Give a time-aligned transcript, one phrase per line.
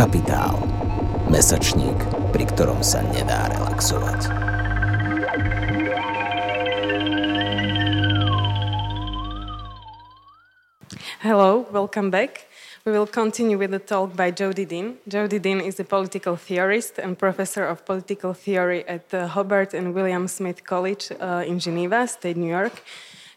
[0.00, 0.56] Kapitál.
[1.28, 1.92] Mesačník,
[2.32, 4.32] pri ktorom sa nedá relaxovať.
[11.20, 12.48] Hello, welcome back.
[12.88, 14.96] We will continue with the talk by Jodi Dean.
[15.04, 19.92] Jodi Dean is a political theorist and professor of political theory at the Hobart and
[19.92, 22.80] William Smith College uh, in Geneva, State New York.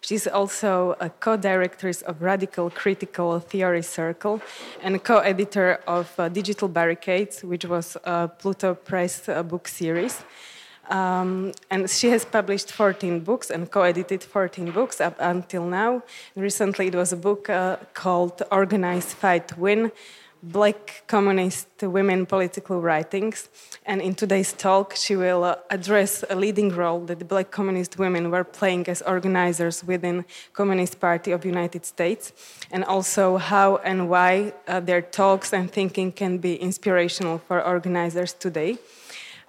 [0.03, 4.41] She's also a co-directress of Radical Critical Theory Circle
[4.81, 10.25] and co-editor of uh, Digital Barricades, which was a Pluto Press uh, book series.
[10.89, 16.03] Um, and she has published 14 books and co edited 14 books up until now.
[16.35, 19.89] Recently, it was a book uh, called Organized Fight Win
[20.43, 23.49] Black Communist Women Political Writings.
[23.85, 28.29] And in today's talk, she will uh, address a leading role that black communist women
[28.29, 32.33] were playing as organizers within Communist Party of United States,
[32.71, 38.33] and also how and why uh, their talks and thinking can be inspirational for organizers
[38.33, 38.77] today.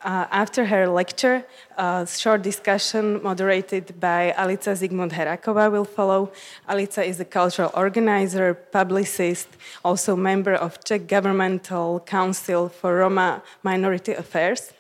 [0.04, 1.42] Uh, after her lecture,
[1.78, 6.30] a short discussion moderated by Alica Sigmund Herakova will follow.
[6.68, 9.48] Alica is a cultural organizer, publicist,
[9.82, 14.74] also member of Czech Governmental Council for Roma Minority Affairs.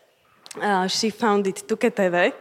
[0.60, 2.34] Uh, she founded Tuke TV,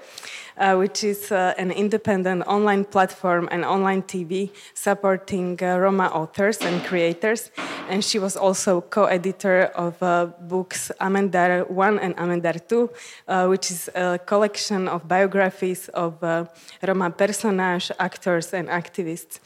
[0.57, 6.57] uh, which is uh, an independent online platform and online TV supporting uh, Roma authors
[6.61, 7.51] and creators.
[7.89, 12.89] And she was also co editor of uh, books Amendar 1 and Amendar 2,
[13.27, 16.21] uh, which is a collection of biographies of
[16.81, 19.39] Roma personages, actors, and activists.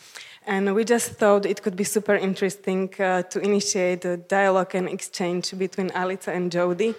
[0.45, 5.58] And we just thought it could be super interesting to initiate a dialogue and exchange
[5.58, 6.95] between Alica and Jodi.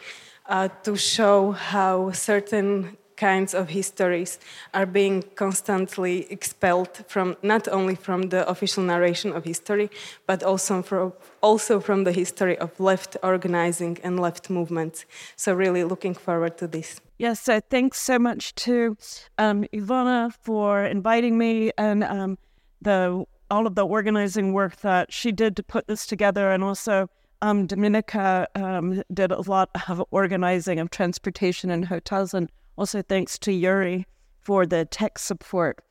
[0.48, 4.38] Uh, to show how certain kinds of histories
[4.72, 9.90] are being constantly expelled from not only from the official narration of history,
[10.26, 11.12] but also from,
[11.42, 15.04] also from the history of left organizing and left movements.
[15.36, 17.00] So, really looking forward to this.
[17.18, 18.96] Yes, so thanks so much to
[19.38, 22.38] um, Ivana for inviting me and um,
[22.80, 27.08] the all of the organizing work that she did to put this together, and also
[27.42, 33.38] um, Dominika um, did a lot of organizing of transportation and hotels and also, thanks
[33.40, 34.06] to Yuri
[34.40, 35.82] for the tech support.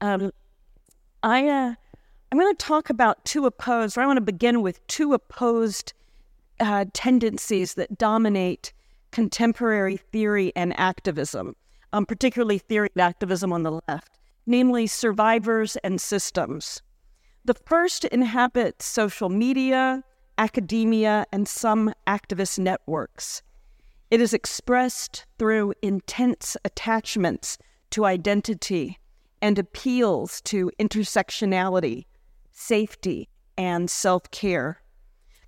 [0.00, 0.30] Um,
[1.24, 1.74] I uh,
[2.30, 5.92] I'm going to talk about two opposed, or I want to begin with two opposed
[6.60, 8.72] uh, tendencies that dominate
[9.10, 11.56] contemporary theory and activism,
[11.92, 16.80] um, particularly theory and activism on the left, namely survivors and systems.
[17.44, 20.04] The first inhabits social media,
[20.38, 23.42] academia, and some activist networks.
[24.08, 27.58] It is expressed through intense attachments
[27.90, 28.98] to identity
[29.42, 32.04] and appeals to intersectionality,
[32.52, 33.28] safety,
[33.58, 34.80] and self care.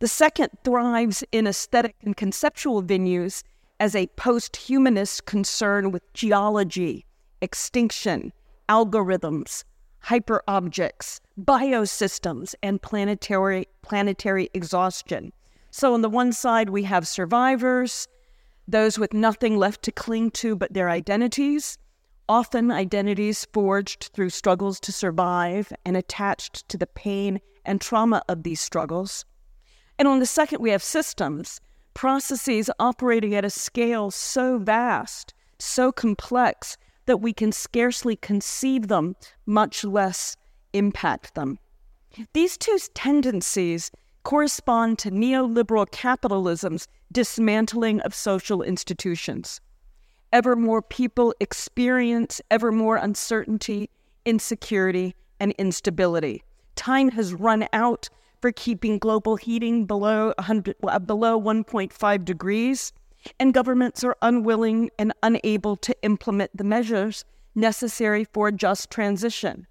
[0.00, 3.44] The second thrives in aesthetic and conceptual venues
[3.78, 7.06] as a post humanist concern with geology,
[7.41, 8.32] extinction,
[8.68, 9.62] algorithms,
[10.04, 15.32] hyperobjects, biosystems, and planetary, planetary exhaustion.
[15.70, 18.08] So, on the one side, we have survivors
[18.68, 21.78] those with nothing left to cling to but their identities,
[22.28, 28.42] often identities forged through struggles to survive and attached to the pain and trauma of
[28.42, 29.24] these struggles.
[29.98, 31.60] And on the second, we have systems,
[31.94, 39.16] processes operating at a scale so vast, so complex, that we can scarcely conceive them,
[39.46, 40.36] much less
[40.74, 41.58] impact them.
[42.34, 43.90] These two tendencies
[44.28, 49.59] correspond to neoliberal capitalism's dismantling of social institutions.
[50.34, 53.89] Ever more people experience ever more uncertainty,
[54.27, 56.44] insecurity, and instability.
[56.77, 58.11] Time has run out
[58.43, 62.93] for keeping global heating below 100, uh, below 1.5 degrees,
[63.41, 67.24] and governments are unwilling and unable to implement the measures
[67.54, 69.66] necessary for a just transition.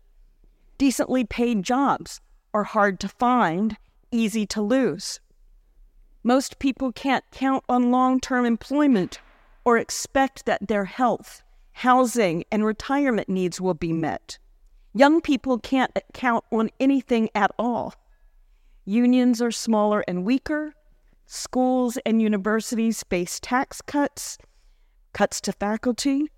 [0.80, 2.22] Decently paid jobs
[2.56, 3.78] are hard to find
[4.12, 5.20] easy to lose.
[6.24, 9.20] Most people can't count on long term employment
[9.64, 14.38] or expect that their health, housing, and retirement needs will be met.
[14.94, 17.94] Young people can't count on anything at all.
[18.86, 20.74] Unions are smaller and weaker.
[21.26, 24.38] Schools and universities face tax cuts,
[25.14, 26.32] cuts to faculty,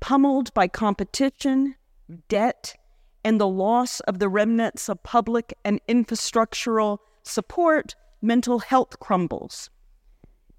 [0.00, 1.76] pummeled by competition,
[2.28, 2.74] debt,
[3.22, 9.70] and the loss of the remnants of public and infrastructural support, mental health crumbles.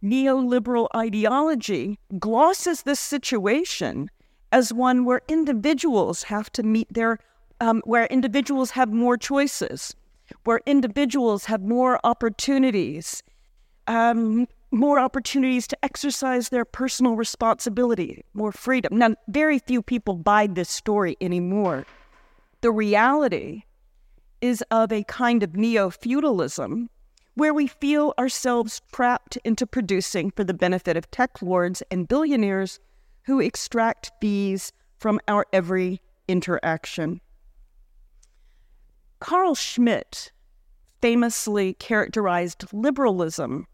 [0.03, 4.09] Neoliberal ideology glosses this situation
[4.51, 7.19] as one where individuals have to meet their,
[7.59, 9.95] um, where individuals have more choices,
[10.43, 13.23] where individuals have more opportunities
[13.87, 18.97] um, more opportunities to exercise their personal responsibility, more freedom.
[18.97, 21.85] Now, very few people buy this story anymore.
[22.61, 23.63] The reality
[24.41, 26.89] is of a kind of neo feudalism
[27.35, 32.79] where we feel ourselves trapped into producing for the benefit of tech lords and billionaires
[33.23, 37.21] who extract fees from our every interaction.
[39.19, 40.31] Carl Schmitt
[41.01, 43.67] famously characterized liberalism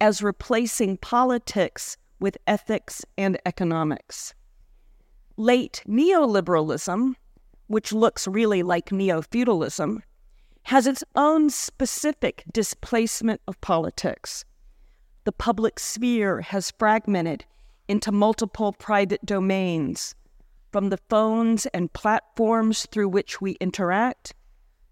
[0.00, 4.34] as replacing politics with ethics and economics.
[5.36, 7.14] Late neoliberalism,
[7.66, 10.02] which looks really like neo feudalism,
[10.64, 14.44] has its own specific displacement of politics.
[15.24, 17.44] The public sphere has fragmented
[17.88, 20.14] into multiple private domains,
[20.72, 24.34] from the phones and platforms through which we interact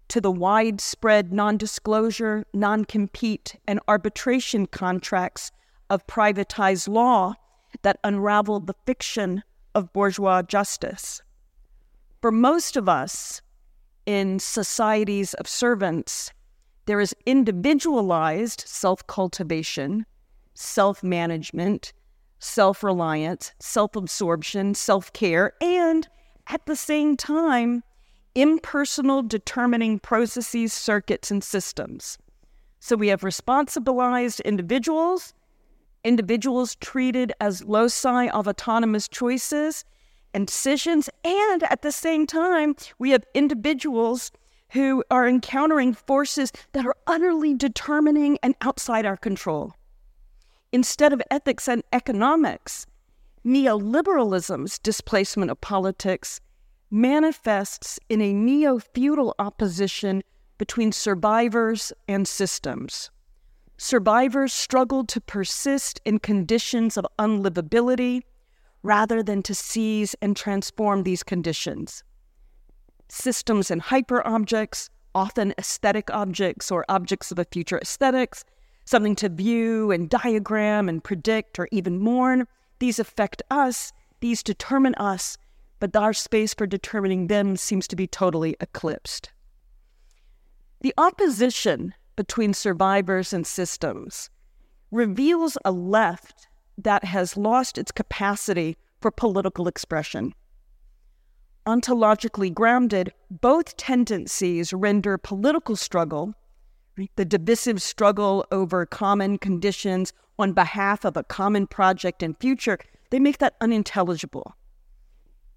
[0.09, 5.51] to the widespread non disclosure, non compete, and arbitration contracts
[5.89, 7.33] of privatized law
[7.81, 9.41] that unravel the fiction
[9.73, 11.21] of bourgeois justice.
[12.21, 13.41] For most of us
[14.05, 16.31] in societies of servants,
[16.85, 20.05] there is individualized self cultivation,
[20.53, 21.93] self management,
[22.37, 26.07] self reliance, self absorption, self care, and
[26.45, 27.83] at the same time,
[28.35, 32.19] impersonal determining processes, circuits, and systems.
[32.79, 35.33] So we have responsibilized individuals,
[36.03, 39.85] individuals treated as loci of autonomous choices
[40.33, 44.31] and decisions, and at the same time, we have individuals
[44.71, 49.73] who are encountering forces that are utterly determining and outside our control.
[50.71, 52.85] Instead of ethics and economics,
[53.45, 56.39] neoliberalism's displacement of politics
[56.89, 60.23] manifests in a neo feudal opposition
[60.57, 63.09] between survivors and systems.
[63.77, 68.21] Survivors struggle to persist in conditions of unlivability
[68.83, 72.03] rather than to seize and transform these conditions.
[73.09, 78.43] Systems and hyper objects, often aesthetic objects or objects of a future aesthetics,
[78.85, 82.47] something to view and diagram and predict or even mourn,
[82.79, 83.91] these affect us,
[84.21, 85.37] these determine us,
[85.79, 89.31] but our space for determining them seems to be totally eclipsed.
[90.81, 94.29] The opposition between survivors and systems
[94.89, 96.47] reveals a left
[96.83, 100.33] that has lost its capacity for political expression.
[101.65, 106.33] Ontologically grounded, both tendencies render political struggle,
[107.15, 112.79] the divisive struggle over common conditions on behalf of a common project and future,
[113.11, 114.55] they make that unintelligible.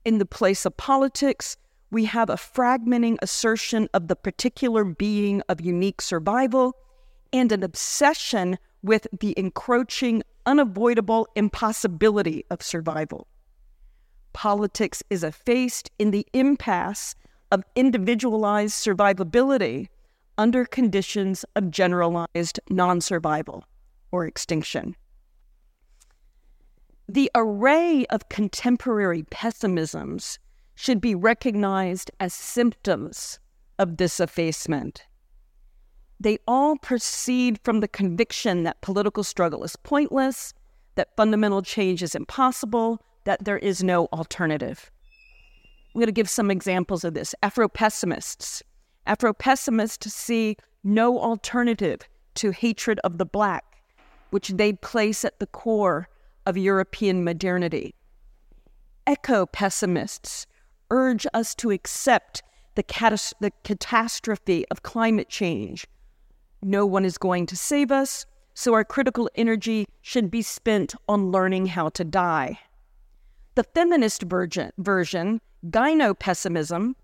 [0.05, 1.57] In the place of politics,
[1.91, 6.77] we have a fragmenting assertion of the particular being of unique survival
[7.33, 13.27] and an obsession with the encroaching, unavoidable impossibility of survival.
[14.33, 17.15] Politics is effaced in the impasse
[17.51, 19.89] of individualized survivability
[20.37, 23.65] under conditions of generalized non survival
[24.11, 24.97] or extinction.
[27.09, 30.39] The array of contemporary pessimisms
[30.75, 33.39] should be recognized as symptoms
[33.79, 35.05] of this effacement.
[36.21, 40.55] They all proceed from the conviction that political struggle is pointless,
[40.95, 44.91] that fundamental change is impossible, that there is no alternative.
[45.95, 47.35] I'm going to give some examples of this.
[47.43, 48.63] Afro pessimists.
[49.07, 52.01] Afro pessimists see no alternative
[52.35, 53.65] to hatred of the black,
[54.31, 56.09] which they place at the core
[56.47, 57.95] of European modernity.
[59.07, 60.47] Eco pessimists
[60.91, 62.43] urge us to accept
[62.75, 65.87] the, catas- the catastrophe of climate change.
[66.67, 71.31] No one is going to save us, so our critical energy should be spent on
[71.31, 72.59] learning how to die.
[73.55, 76.97] The feminist version, gyno pessimism,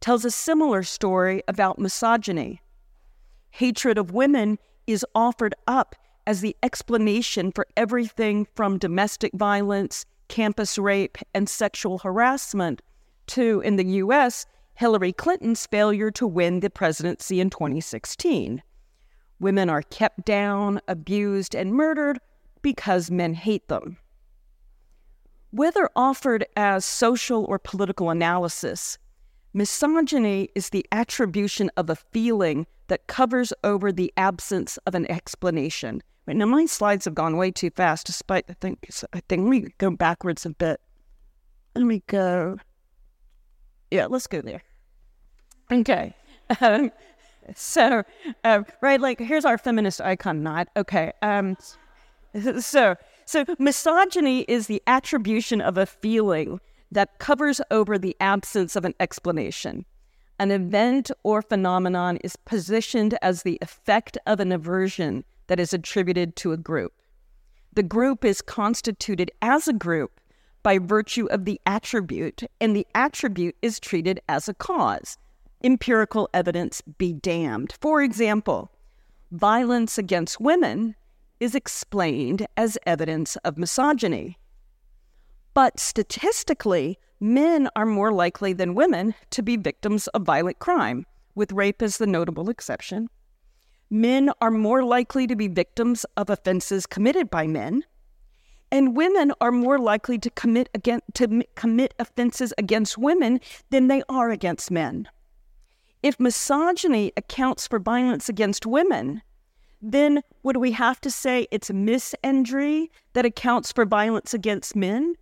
[0.00, 2.60] tells a similar story about misogyny.
[3.52, 5.96] Hatred of women is offered up
[6.26, 12.82] as the explanation for everything from domestic violence, campus rape, and sexual harassment
[13.28, 14.44] to, in the US,
[14.74, 18.62] Hillary Clinton's failure to win the presidency in 2016.
[19.38, 22.18] Women are kept down, abused, and murdered
[22.62, 23.98] because men hate them.
[25.50, 28.98] Whether offered as social or political analysis,
[29.52, 36.02] misogyny is the attribution of a feeling that covers over the absence of an explanation.
[36.26, 39.68] Right now, my slides have gone way too fast, despite I think I think me
[39.78, 40.80] go backwards a bit.
[41.74, 42.58] Let me go.
[43.90, 44.62] Yeah, let's go there.
[45.70, 46.14] Okay.
[46.60, 46.92] Um,
[47.54, 48.02] so,
[48.44, 51.12] uh, right, like here's our feminist icon, not okay.
[51.22, 51.56] Um,
[52.60, 56.60] so, so misogyny is the attribution of a feeling
[56.92, 59.84] that covers over the absence of an explanation.
[60.38, 66.36] An event or phenomenon is positioned as the effect of an aversion that is attributed
[66.36, 66.92] to a group.
[67.72, 70.20] The group is constituted as a group
[70.62, 75.16] by virtue of the attribute, and the attribute is treated as a cause.
[75.66, 77.74] Empirical evidence be damned.
[77.80, 78.70] For example,
[79.32, 80.94] violence against women
[81.40, 84.38] is explained as evidence of misogyny.
[85.54, 91.04] But statistically, men are more likely than women to be victims of violent crime,
[91.34, 93.08] with rape as the notable exception.
[93.90, 97.82] Men are more likely to be victims of offenses committed by men,
[98.70, 104.04] and women are more likely to commit against, to commit offenses against women than they
[104.08, 105.08] are against men.
[106.06, 109.22] If misogyny accounts for violence against women,
[109.82, 115.16] then would we have to say it's misandry that accounts for violence against men?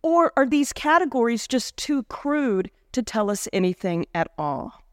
[0.00, 4.84] Or are these categories just too crude to tell us anything at all?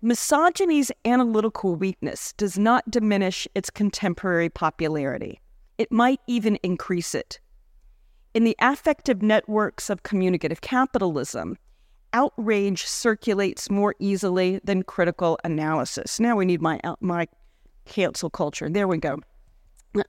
[0.00, 5.40] Misogyny's analytical weakness does not diminish its contemporary popularity.
[5.76, 7.40] It might even increase it.
[8.32, 11.58] In the affective networks of communicative capitalism,
[12.12, 16.20] outrage circulates more easily than critical analysis.
[16.20, 17.26] Now we need my my
[17.84, 18.68] cancel culture.
[18.68, 19.20] There we go.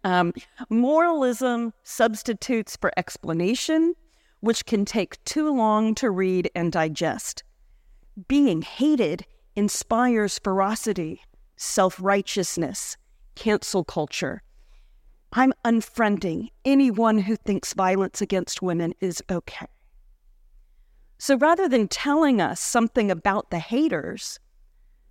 [0.03, 0.33] Um,
[0.69, 3.95] moralism substitutes for explanation,
[4.39, 7.43] which can take too long to read and digest.
[8.27, 11.22] Being hated inspires ferocity,
[11.57, 12.98] self righteousness,
[13.36, 14.41] cancel culture.
[15.33, 19.65] I'm unfriending anyone who thinks violence against women is okay.
[21.24, 24.42] So rather than telling us something about the haters,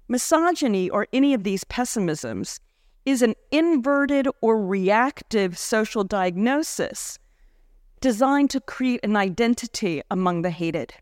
[0.09, 2.61] misogyny or any of these pessimisms
[3.07, 7.19] is an inverted or reactive social diagnosis
[8.03, 10.93] designed to create an identity among the hated.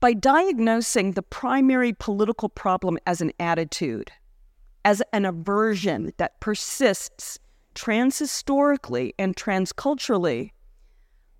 [0.00, 4.10] By diagnosing the primary political problem as an attitude,
[4.84, 7.38] as an aversion that persists
[7.76, 10.50] transhistorically and transculturally,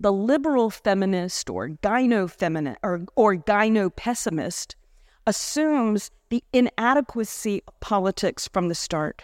[0.03, 4.75] the liberal feminist or gyno feminist or, or gyno pessimist
[5.29, 9.23] assumes the inadequacy of politics from the start.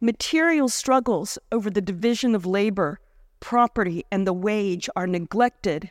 [0.00, 2.98] Material struggles over the division of labor,
[3.40, 5.90] property, and the wage are neglected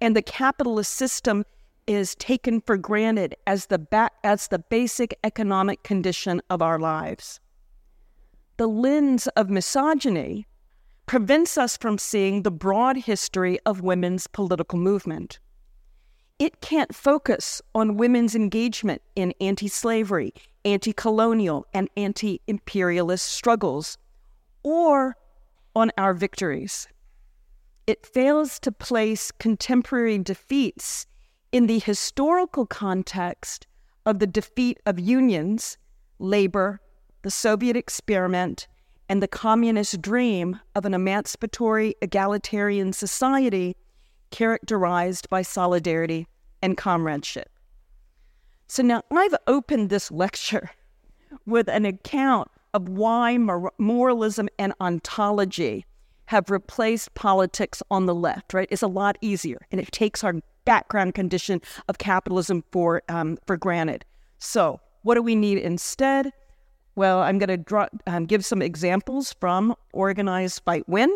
[0.00, 1.44] and the capitalist system
[1.86, 7.40] is taken for granted as the, ba- as the basic economic condition of our lives.
[8.56, 10.46] The lens of misogyny
[11.06, 15.38] prevents us from seeing the broad history of women's political movement.
[16.38, 20.34] It can't focus on women's engagement in anti slavery,
[20.64, 23.96] anti colonial, and anti imperialist struggles,
[24.62, 25.16] or
[25.74, 26.88] on our victories
[27.86, 31.06] it fails to place contemporary defeats
[31.52, 33.66] in the historical context
[34.04, 35.78] of the defeat of unions,
[36.18, 36.80] labor,
[37.22, 38.66] the Soviet experiment,
[39.08, 43.76] and the communist dream of an emancipatory, egalitarian society
[44.30, 46.26] characterized by solidarity
[46.62, 47.50] and comradeship.
[48.66, 50.70] So now I've opened this lecture
[51.46, 53.38] with an account of why
[53.78, 55.86] moralism and ontology
[56.26, 58.68] have replaced politics on the left, right?
[58.70, 60.34] It's a lot easier, and it takes our
[60.64, 64.04] background condition of capitalism for um, for granted.
[64.38, 66.32] So, what do we need instead?
[66.96, 71.14] Well, I'm going to um, give some examples from Organized Fight Win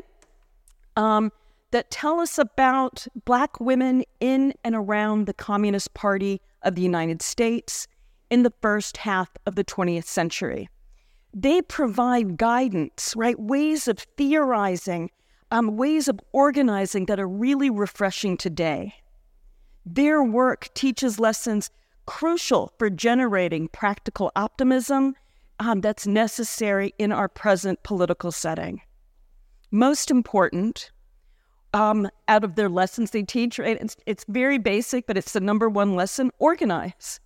[0.96, 1.32] um,
[1.72, 7.22] that tell us about Black women in and around the Communist Party of the United
[7.22, 7.88] States
[8.30, 10.68] in the first half of the 20th century
[11.32, 13.38] they provide guidance, right?
[13.38, 15.10] Ways of theorizing,
[15.50, 18.94] um, ways of organizing that are really refreshing today.
[19.86, 21.70] Their work teaches lessons
[22.06, 25.14] crucial for generating practical optimism
[25.60, 28.80] um, that's necessary in our present political setting.
[29.70, 30.90] Most important,
[31.74, 33.78] um, out of their lessons they teach, right?
[33.80, 37.20] It's, it's very basic, but it's the number one lesson organize.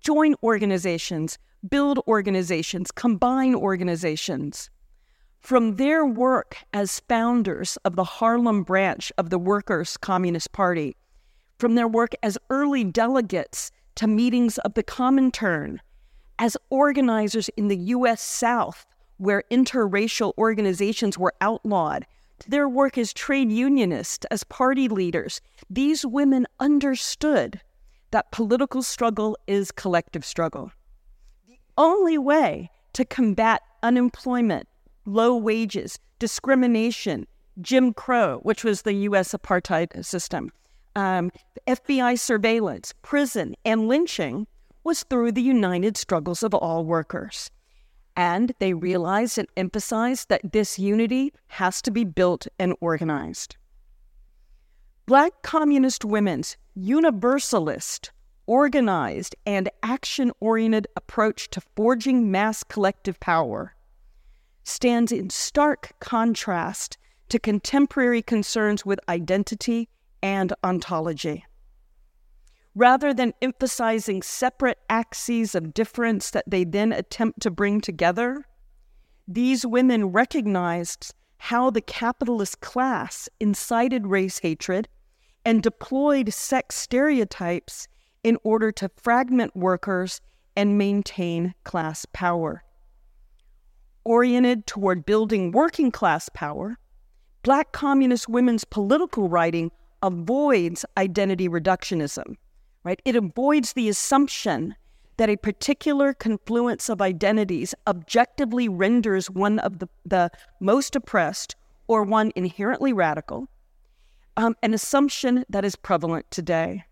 [0.00, 1.38] Join organizations,
[1.68, 4.70] build organizations, combine organizations.
[5.40, 10.96] From their work as founders of the Harlem branch of the Workers' Communist Party,
[11.58, 15.78] from their work as early delegates to meetings of the Comintern,
[16.42, 18.20] as organizers in the U.S.
[18.20, 18.84] South,
[19.18, 22.04] where interracial organizations were outlawed,
[22.40, 27.60] to their work as trade unionists, as party leaders, these women understood
[28.10, 30.72] that political struggle is collective struggle.
[31.46, 34.66] The only way to combat unemployment,
[35.06, 37.28] low wages, discrimination,
[37.60, 39.32] Jim Crow, which was the U.S.
[39.32, 40.50] apartheid system,
[40.96, 41.30] um,
[41.68, 44.48] FBI surveillance, prison, and lynching
[44.84, 47.50] was through the united struggles of all workers.
[48.16, 53.56] And they realized and emphasized that this unity has to be built and organized.
[55.06, 58.12] Black communist women's universalist,
[58.46, 63.74] organized, and action oriented approach to forging mass collective power
[64.64, 66.98] stands in stark contrast
[67.28, 69.88] to contemporary concerns with identity
[70.22, 71.44] and ontology.
[72.74, 78.44] Rather than emphasizing separate axes of difference that they then attempt to bring together,
[79.28, 84.88] these women recognized how the capitalist class incited race hatred
[85.44, 87.88] and deployed sex stereotypes
[88.22, 90.20] in order to fragment workers
[90.56, 92.62] and maintain class power.
[94.04, 96.76] Oriented toward building working class power,
[97.42, 102.36] Black communist women's political writing avoids identity reductionism,
[102.84, 103.00] right?
[103.04, 104.74] It avoids the assumption
[105.16, 111.54] that a particular confluence of identities objectively renders one of the, the most oppressed
[111.86, 113.48] or one inherently radical,
[114.36, 116.84] um, an assumption that is prevalent today.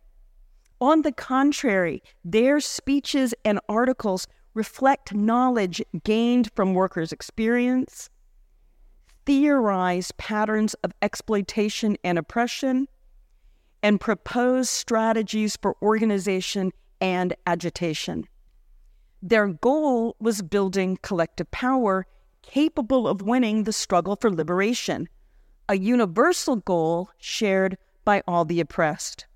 [0.81, 8.11] On the contrary, their speeches and articles reflect knowledge gained from workers' experience,
[9.27, 12.89] theorize patterns of exploitation and oppression,
[13.83, 18.25] and propose strategies for organization and agitation.
[19.23, 22.07] Their goal was building collective power
[22.43, 25.09] capable of winning the struggle for liberation,
[25.69, 29.27] a universal goal shared by all the oppressed.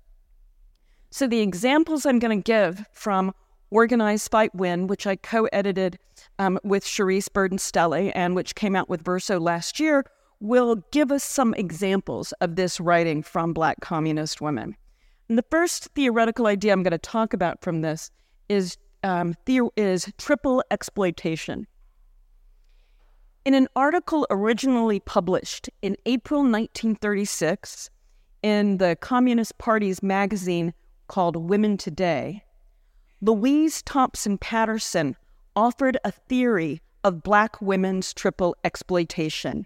[1.11, 3.33] So, the examples I'm going to give from
[3.69, 5.97] Organize, Fight, Win, which I co edited
[6.39, 10.03] um, with Charisse Burden Stelly and which came out with Verso last year,
[10.39, 14.75] will give us some examples of this writing from Black communist women.
[15.29, 18.11] And the first theoretical idea I'm going to talk about from this
[18.49, 21.67] is, um, the- is triple exploitation.
[23.43, 27.89] In an article originally published in April 1936
[28.41, 30.73] in the Communist Party's magazine
[31.07, 32.43] called Women Today,
[33.21, 35.15] Louise Thompson Patterson
[35.55, 39.65] offered a theory of Black women's triple exploitation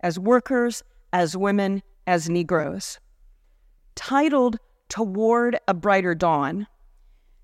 [0.00, 0.82] as workers,
[1.12, 2.98] as women, as Negroes.
[3.94, 4.58] Titled
[4.88, 6.66] Toward a Brighter Dawn,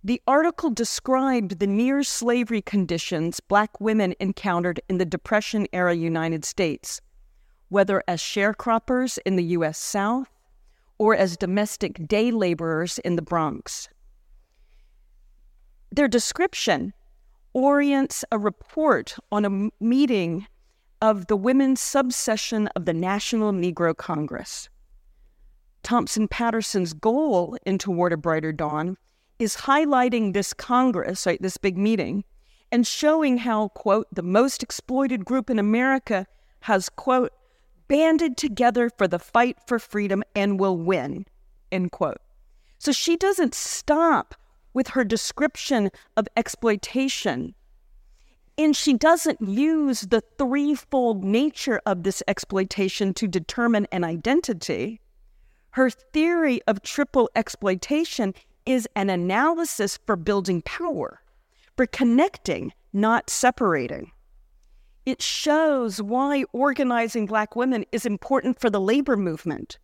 [0.03, 6.45] the article described the near slavery conditions Black women encountered in the Depression era United
[6.45, 7.01] States,
[7.69, 9.79] whether as sharecroppers in the U.S.
[9.79, 10.29] South
[10.99, 13.89] or as domestic day laborers in the Bronx.
[15.91, 16.93] Their description
[17.53, 20.47] orients a report on a meeting
[21.01, 24.69] of the women's subsession of the National Negro Congress.
[25.83, 28.97] Thompson Patterson's goal in Toward a Brighter Dawn
[29.39, 32.25] is highlighting this Congress, right, this big meeting,
[32.73, 36.27] and showing how, quote, the most exploited group in America
[36.61, 37.33] has, quote,
[37.89, 41.27] banded together for the fight for freedom and will win,
[41.71, 42.21] end quote.
[42.79, 44.35] So she doesn't stop
[44.75, 47.55] with her description of exploitation
[48.59, 55.01] and she doesn't use the threefold nature of this exploitation to determine an identity.
[55.71, 61.21] Her theory of triple exploitation is an analysis for building power,
[61.77, 64.11] for connecting, not separating.
[65.05, 69.79] It shows why organizing Black women is important for the labor movement.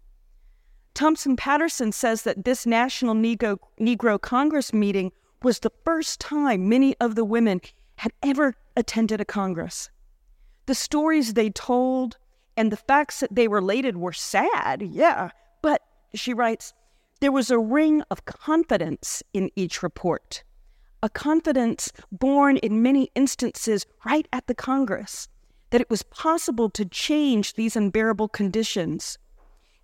[0.94, 6.96] Thompson Patterson says that this National Negro, Negro Congress meeting was the first time many
[7.00, 7.60] of the women
[7.96, 9.90] had ever attended a Congress.
[10.66, 12.16] The stories they told
[12.56, 15.30] and the facts that they related were sad, yeah,
[15.62, 15.82] but
[16.14, 16.72] she writes,
[17.20, 20.42] there was a ring of confidence in each report,
[21.02, 25.28] a confidence born in many instances right at the Congress
[25.70, 29.18] that it was possible to change these unbearable conditions.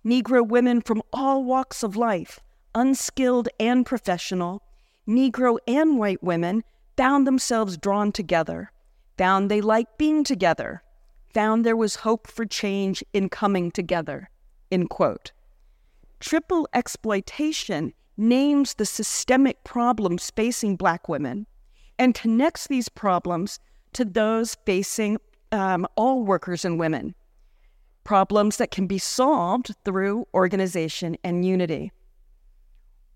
[0.05, 2.39] Negro women from all walks of life,
[2.75, 4.61] unskilled and professional,
[5.07, 6.63] Negro and white women,
[6.99, 8.71] found themselves drawn together
[9.19, 10.81] found they liked being together,
[11.33, 14.29] found there was hope for change in coming together.
[14.71, 15.33] End quote.
[16.21, 21.45] Triple exploitation names the systemic problems facing Black women
[21.97, 23.59] and connects these problems
[23.91, 25.17] to those facing
[25.51, 27.13] um, all workers and women.
[28.05, 31.91] Problems that can be solved through organization and unity.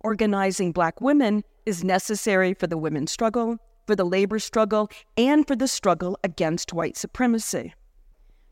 [0.01, 5.55] organizing Black women is necessary for the women's struggle, for the labor struggle, and for
[5.55, 7.73] the struggle against white supremacy.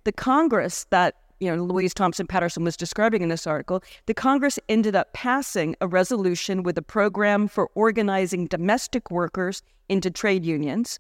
[0.04, 4.60] The Congress that you know Louise Thompson Patterson was describing in this article, the Congress
[4.70, 11.00] ended up passing a resolution with a program for organizing domestic workers into trade unions,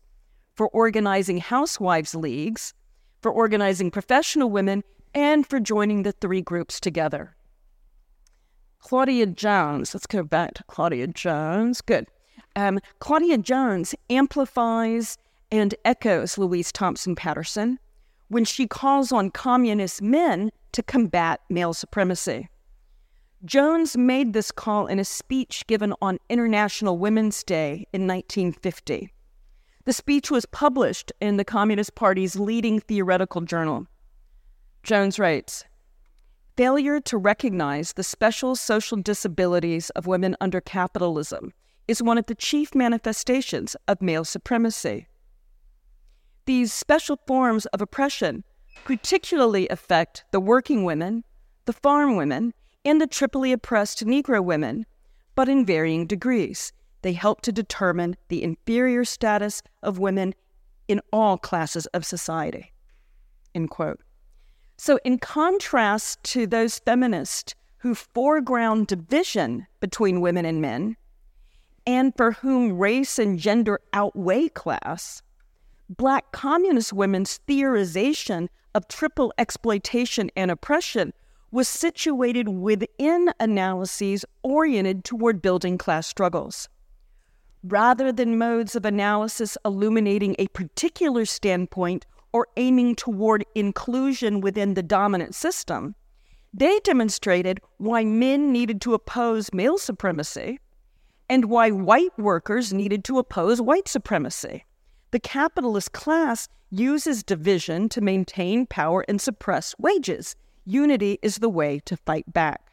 [0.55, 2.73] for organizing housewives leagues,
[3.21, 7.35] for organizing professional women, and for joining the three groups together.
[8.79, 11.81] Claudia Jones, let's go back to Claudia Jones.
[11.81, 12.07] Good.
[12.55, 15.17] Um, Claudia Jones amplifies
[15.51, 17.79] and echoes Louise Thompson Patterson
[18.29, 22.49] when she calls on communist men to combat male supremacy.
[23.43, 29.11] Jones made this call in a speech given on International Women's Day in 1950.
[29.83, 33.87] The speech was published in the Communist Party's leading theoretical journal.
[34.83, 35.65] Jones writes
[36.55, 41.51] Failure to recognize the special social disabilities of women under capitalism
[41.91, 45.07] is one of the chief manifestations of male supremacy.
[46.45, 48.45] These special forms of oppression
[48.85, 51.25] particularly affect the working women,
[51.65, 52.53] the farm women,
[52.85, 54.85] and the triply oppressed Negro women,
[55.35, 56.71] but in varying degrees.
[57.01, 60.33] They help to determine the inferior status of women
[60.87, 62.71] in all classes of society.
[63.53, 63.99] End quote.
[64.77, 70.95] So, in contrast to those feminists who foreground division between women and men,
[71.85, 75.21] and for whom race and gender outweigh class,
[75.89, 81.11] Black communist women's theorization of triple exploitation and oppression
[81.51, 86.69] was situated within analyses oriented toward building class struggles.
[87.63, 94.83] Rather than modes of analysis illuminating a particular standpoint or aiming toward inclusion within the
[94.83, 95.93] dominant system,
[96.53, 100.57] they demonstrated why men needed to oppose male supremacy
[101.31, 104.65] and why white workers needed to oppose white supremacy.
[105.11, 110.35] The capitalist class uses division to maintain power and suppress wages.
[110.65, 112.69] Unity is the way to fight back.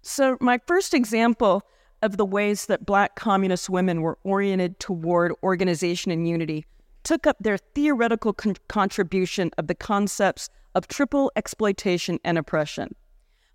[0.00, 1.62] So, my first example
[2.00, 6.64] of the ways that Black communist women were oriented toward organization and unity
[7.04, 12.94] took up their theoretical con- contribution of the concepts of triple exploitation and oppression.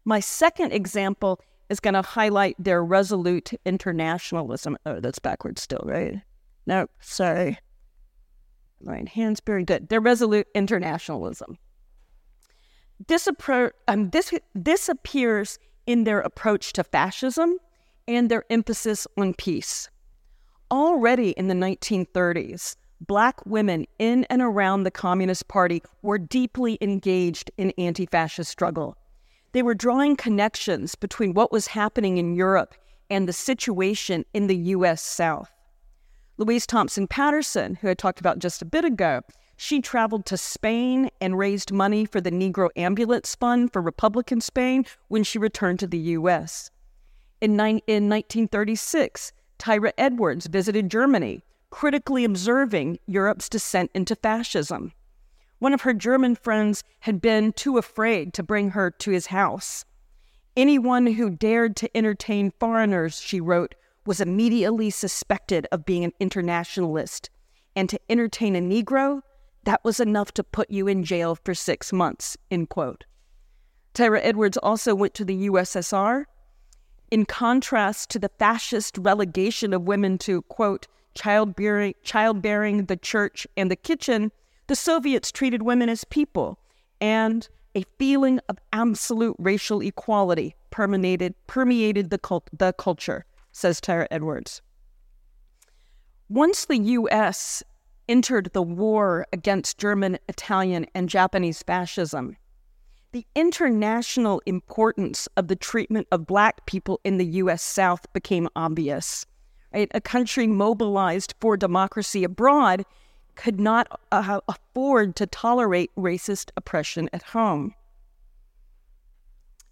[0.06, 4.78] My second example is going to highlight their resolute internationalism.
[4.86, 6.21] Oh, that's backwards still, right?
[6.65, 7.58] No, sorry.
[8.82, 9.89] Right hands very good.
[9.89, 11.58] Their resolute internationalism.
[13.08, 17.58] This, appro- um, this, this appears in their approach to fascism
[18.08, 19.89] and their emphasis on peace.
[20.71, 27.52] Already in the 1930s, Black women in and around the Communist Party were deeply engaged
[27.58, 28.97] in anti fascist struggle.
[29.53, 32.73] They were drawing connections between what was happening in Europe
[33.09, 35.01] and the situation in the U.S.
[35.01, 35.51] South.
[36.37, 39.21] Louise Thompson Patterson, who I talked about just a bit ago,
[39.55, 44.85] she traveled to Spain and raised money for the Negro Ambulance Fund for Republican Spain
[45.09, 46.71] when she returned to the U.S.
[47.39, 54.93] In, in 1936, Thyra Edwards visited Germany, critically observing Europe's descent into fascism.
[55.63, 59.86] One of her German friends had been too afraid to bring her to his house.
[60.58, 63.73] Anyone who dared to entertain foreigners, she wrote,
[64.06, 67.30] was immediately suspected of being an internationalist,
[67.78, 69.21] and to entertain a Negro,
[69.63, 73.06] that was enough to put you in jail for six months, end quote.
[73.93, 76.26] Thyra Edwards also went to the USSR.
[77.10, 83.71] In contrast to the fascist relegation of women to, quote, childbearing, childbearing, the church, and
[83.71, 84.34] the kitchen,
[84.67, 86.60] the Soviets treated women as people,
[87.02, 94.08] and a feeling of absolute racial equality permeated, permeated the, cult, the culture says Thyra
[94.12, 94.62] Edwards.
[96.30, 97.62] Once the U.S.
[98.08, 102.38] entered the war against German, Italian, and Japanese fascism,
[103.12, 107.62] the international importance of the treatment of Black people in the U.S.
[107.62, 109.26] South became obvious.
[109.73, 109.91] Right?
[109.93, 112.84] A country mobilized for democracy abroad
[113.36, 117.74] could not uh, afford to tolerate racist oppression at home.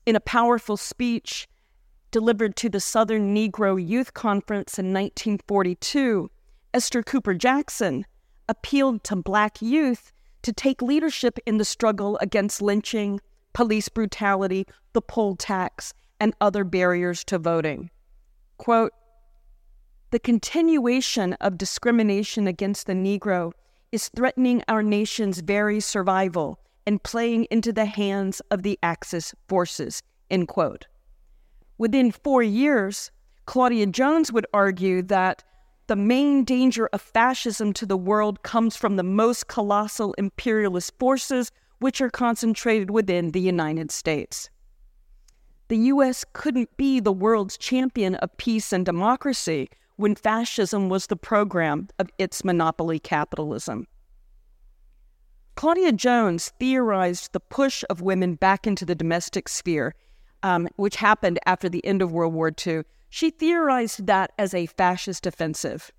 [0.06, 1.48] In a powerful speech,
[2.12, 6.30] delivered to the Southern Negro Youth Conference in 1942,
[6.74, 8.06] Esther Cooper Jackson
[8.50, 13.20] appealed to Black youth to take leadership in the struggle against lynching,
[13.54, 17.90] police brutality, the poll tax, and other barriers to voting.
[18.58, 18.94] Quote,
[20.12, 23.54] the continuation of discrimination against the Negro
[23.94, 30.04] is threatening our nation's very survival and playing into the hands of the Axis forces,
[30.30, 30.86] end quote.
[31.78, 33.10] Within four years,
[33.46, 35.44] Claudia Jones would argue that
[35.88, 41.52] the main danger of fascism to the world comes from the most colossal imperialist forces,
[41.80, 44.50] which are concentrated within the United States.
[45.70, 49.70] The US couldn't be the world's champion of peace and democracy
[50.02, 53.88] when fascism was the program of its monopoly capitalism.
[55.56, 59.94] Claudia Jones theorized the push of women back into the domestic sphere,
[60.42, 62.82] um, which happened after the end of World War II.
[63.10, 65.92] She theorized that as a fascist offensive.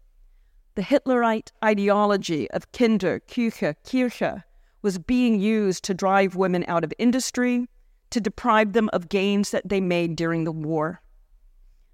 [0.74, 4.42] The Hitlerite ideology of Kinder, Küche, Kirche
[4.80, 7.68] was being used to drive women out of industry,
[8.10, 11.02] to deprive them of gains that they made during the war.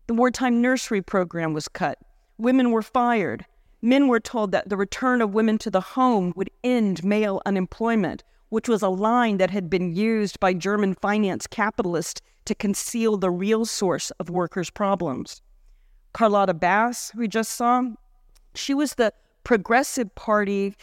[0.08, 1.98] The wartime nursery program was cut.
[2.38, 3.44] Women were fired.
[3.82, 8.24] Men were told that the return of women to the home would end male unemployment,
[8.48, 13.30] which was a line that had been used by German finance capitalists to conceal the
[13.30, 15.42] real source of workers' problems.
[16.14, 17.82] Carlotta Bass, we just saw,
[18.54, 19.12] she was the
[19.44, 20.74] Progressive Party's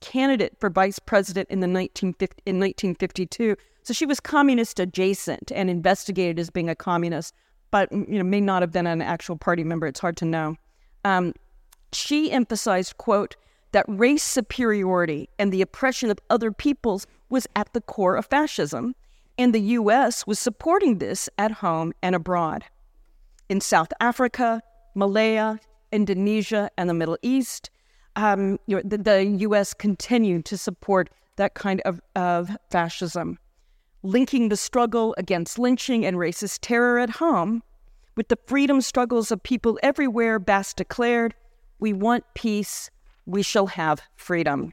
[0.00, 3.54] candidate for vice president in the 1950, in 1952.
[3.84, 7.32] So she was communist adjacent and investigated as being a communist,
[7.72, 9.88] but you know may not have been an actual party member.
[9.88, 10.54] It's hard to know.
[11.04, 11.34] Um,
[11.92, 13.34] she emphasized, quote,
[13.72, 18.94] that race superiority and the oppression of other peoples was at the core of fascism,
[19.38, 20.26] and the U.S.
[20.26, 22.64] was supporting this at home and abroad.
[23.48, 24.62] In South Africa,
[24.94, 25.58] Malaya,
[25.90, 27.70] Indonesia, and the Middle East,
[28.16, 29.72] um, you know, the, the, U.S.
[29.72, 33.38] continued to support that kind of, of fascism,
[34.02, 37.62] linking the struggle against lynching and racist terror at home
[38.16, 40.38] with the freedom struggles of people everywhere.
[40.38, 41.34] Bass declared,
[41.78, 42.90] we want peace.
[43.26, 44.72] We shall have freedom.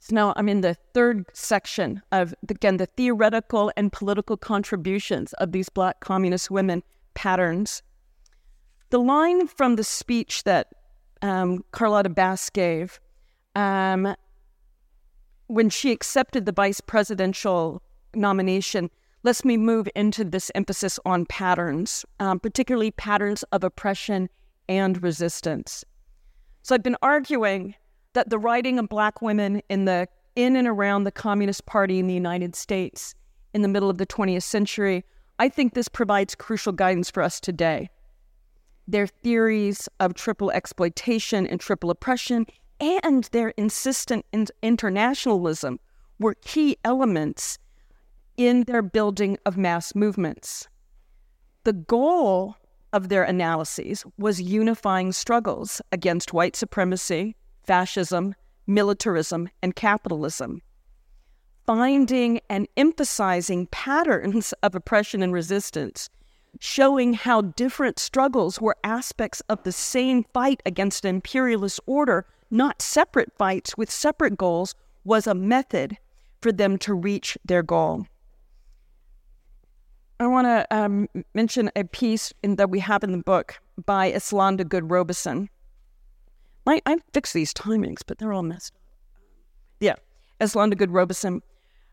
[0.00, 5.52] So now I'm in the third section of, again, the theoretical and political contributions of
[5.52, 6.82] these Black communist women
[7.14, 7.82] patterns.
[8.88, 10.68] The line from the speech that
[11.22, 12.98] um, Carlotta Bass gave
[13.54, 14.14] um,
[15.50, 17.82] when she accepted the vice presidential
[18.14, 18.88] nomination
[19.24, 24.28] lets me move into this emphasis on patterns, um, particularly patterns of oppression
[24.68, 25.84] and resistance.
[26.62, 27.74] So I've been arguing
[28.12, 32.06] that the writing of black women in the in and around the Communist Party in
[32.06, 33.16] the United States
[33.52, 35.04] in the middle of the 20th century,
[35.40, 37.90] I think this provides crucial guidance for us today.
[38.86, 42.46] Their theories of triple exploitation and triple oppression
[42.80, 44.24] and their insistent
[44.62, 45.78] internationalism
[46.18, 47.58] were key elements
[48.36, 50.68] in their building of mass movements.
[51.64, 52.56] The goal
[52.92, 58.34] of their analyses was unifying struggles against white supremacy, fascism,
[58.66, 60.62] militarism, and capitalism,
[61.66, 66.08] finding and emphasizing patterns of oppression and resistance,
[66.58, 72.82] showing how different struggles were aspects of the same fight against an imperialist order, not
[72.82, 75.96] separate fights with separate goals, was a method
[76.40, 78.06] for them to reach their goal.
[80.18, 84.12] I want to um, mention a piece in, that we have in the book by
[84.12, 85.48] Eslanda Goode Robeson.
[86.66, 88.80] I, I fixed these timings, but they're all messed up.
[89.80, 89.94] Yeah,
[90.40, 91.40] Eslanda Goode Robeson.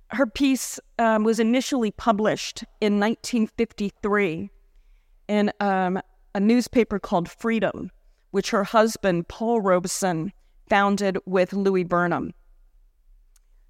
[0.10, 4.50] Her piece um, was initially published in 1953
[5.30, 6.00] in um,
[6.36, 7.92] a newspaper called Freedom,
[8.32, 10.34] which her husband, Paul Robeson,
[10.70, 12.34] founded with Louis Burnham.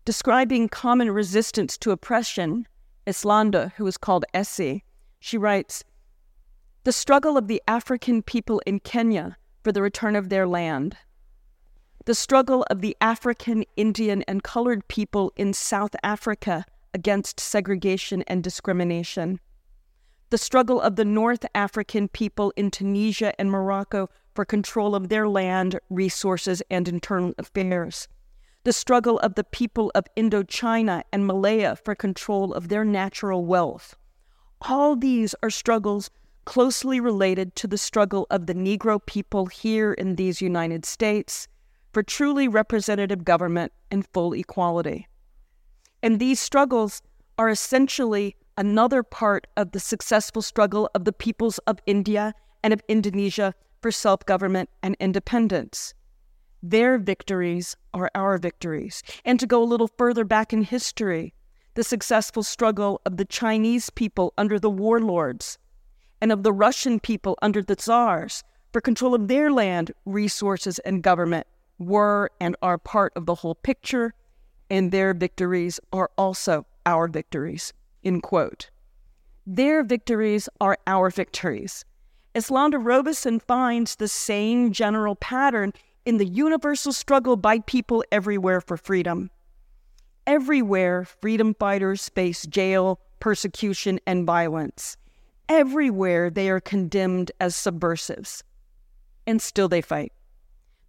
[0.05, 2.67] Describing common resistance to oppression,
[3.05, 4.83] Eslanda, who is called Essie,
[5.19, 5.83] she writes
[6.83, 10.95] The struggle of the African people in Kenya for the return of their land,
[12.05, 18.41] the struggle of the African, Indian, and colored people in South Africa against segregation and
[18.41, 19.41] discrimination,
[20.29, 25.27] the struggle of the North African people in Tunisia and Morocco for control of their
[25.27, 28.07] land, resources, and internal affairs
[28.65, 33.95] the struggle of the people of Indochina and Malaya for control of their natural wealth.
[34.61, 36.11] All these are struggles
[36.45, 41.47] closely related to the struggle of the Negro people here in these United States
[41.91, 45.07] for truly representative government and full equality.
[46.03, 47.01] And these struggles
[47.39, 52.83] are essentially another part of the successful struggle of the peoples of India and of
[52.87, 55.93] Indonesia for self government and independence.
[56.63, 59.03] Their victories are our victories.
[59.23, 61.33] And to go a little further back in history,
[61.75, 65.57] the successful struggle of the Chinese people under the warlords
[66.21, 71.03] and of the Russian people under the czars for control of their land, resources, and
[71.03, 71.45] government
[71.79, 74.13] were and are part of the whole picture,
[74.69, 77.73] and their victories are also our victories.
[78.03, 78.69] End quote.
[79.45, 81.85] Their victories are our victories.
[82.37, 85.73] Eslanda Robeson finds the same general pattern
[86.05, 89.31] in the universal struggle by people everywhere for freedom.
[90.27, 94.97] Everywhere, freedom fighters face jail, persecution, and violence.
[95.49, 98.43] Everywhere, they are condemned as subversives.
[99.25, 100.13] And still they fight.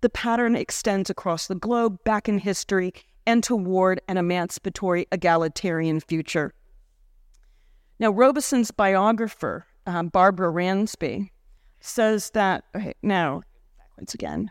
[0.02, 2.92] The pattern extends across the globe, back in history,
[3.26, 6.52] and toward an emancipatory, egalitarian future.
[7.98, 11.30] Now, Robeson's biographer, um, Barbara Ransby,
[11.80, 13.42] says that, okay, now,
[13.96, 14.50] once again,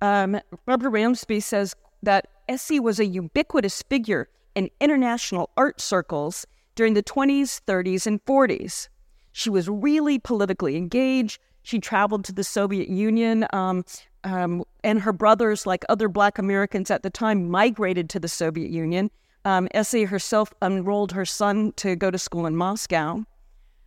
[0.00, 6.94] um, Barbara Ransby says that Essie was a ubiquitous figure in international art circles during
[6.94, 8.88] the 20s, 30s, and 40s.
[9.32, 11.40] She was really politically engaged.
[11.62, 13.84] She traveled to the Soviet Union, um,
[14.24, 18.70] um, and her brothers, like other Black Americans at the time, migrated to the Soviet
[18.70, 19.10] Union.
[19.44, 23.24] Um, Essie herself enrolled her son to go to school in Moscow.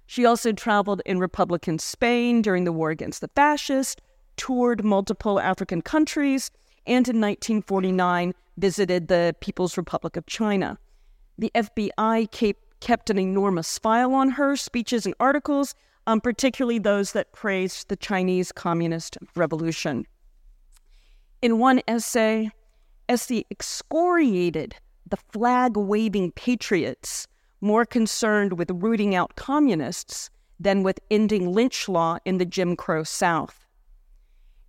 [0.07, 4.01] She also traveled in Republican Spain during the war against the fascists,
[4.37, 6.49] toured multiple African countries,
[6.85, 10.77] and in 1949 visited the People's Republic of China.
[11.37, 15.75] The FBI kept an enormous file on her, speeches and articles,
[16.07, 20.07] um, particularly those that praised the Chinese Communist Revolution.
[21.41, 22.49] In one essay,
[23.09, 27.27] Essie excoriated the flag waving patriots
[27.61, 33.03] more concerned with rooting out communists than with ending lynch law in the Jim Crow
[33.03, 33.65] South.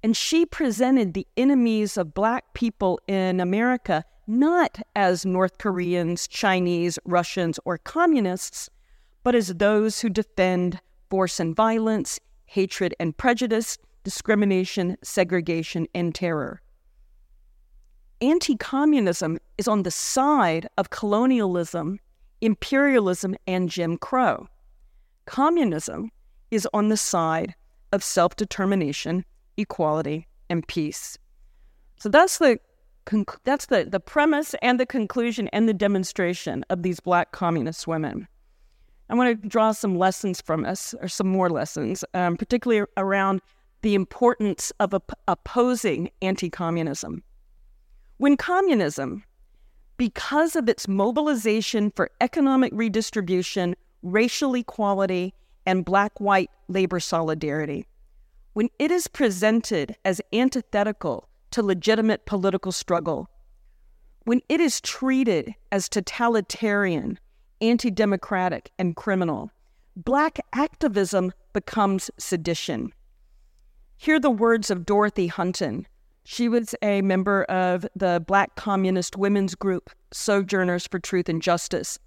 [0.02, 6.98] And she presented the enemies of Black people in America not as North Koreans, Chinese,
[7.06, 8.68] Russians, or communists,
[9.24, 16.60] but as those who defend force and violence, hatred and prejudice, discrimination, segregation, and terror.
[18.20, 21.98] Anti communism is on the side of colonialism,
[22.40, 24.48] imperialism, and Jim Crow.
[25.26, 26.10] Communism
[26.50, 27.54] is on the side
[27.92, 29.24] of self determination
[29.58, 31.18] equality, and peace.
[31.96, 32.58] So that's the
[33.44, 38.28] that's the, the premise and the conclusion and the demonstration of these black communist women.
[39.08, 43.40] I want to draw some lessons from us, or some more lessons, um, particularly around
[43.80, 47.22] the importance of op- opposing anti communism.
[48.18, 49.24] When communism,
[49.98, 55.34] because of its mobilization for economic redistribution, racial equality,
[55.66, 57.86] and black white labor solidarity,
[58.54, 63.28] when it is presented as antithetical to legitimate political struggle,
[64.24, 67.18] when it is treated as totalitarian,
[67.60, 69.50] anti democratic, and criminal,
[69.96, 72.92] black activism becomes sedition.
[73.96, 75.88] Hear the words of Dorothy Hunton.
[76.30, 81.98] She was a member of the Black Communist Women's Group, Sojourners for Truth and Justice.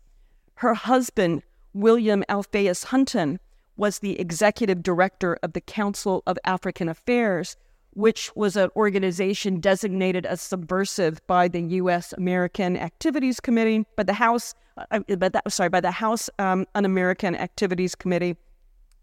[0.54, 1.42] Her husband,
[1.74, 3.40] William Alphaeus Hunton,
[3.78, 7.58] was the executive director of the Council of African Affairs,
[7.94, 12.14] which was an organization designated as subversive by the U.S.
[12.14, 14.54] American Activities Committee, by the House,
[14.92, 18.38] uh, but that, sorry, by the House um, Un-American Activities Committee,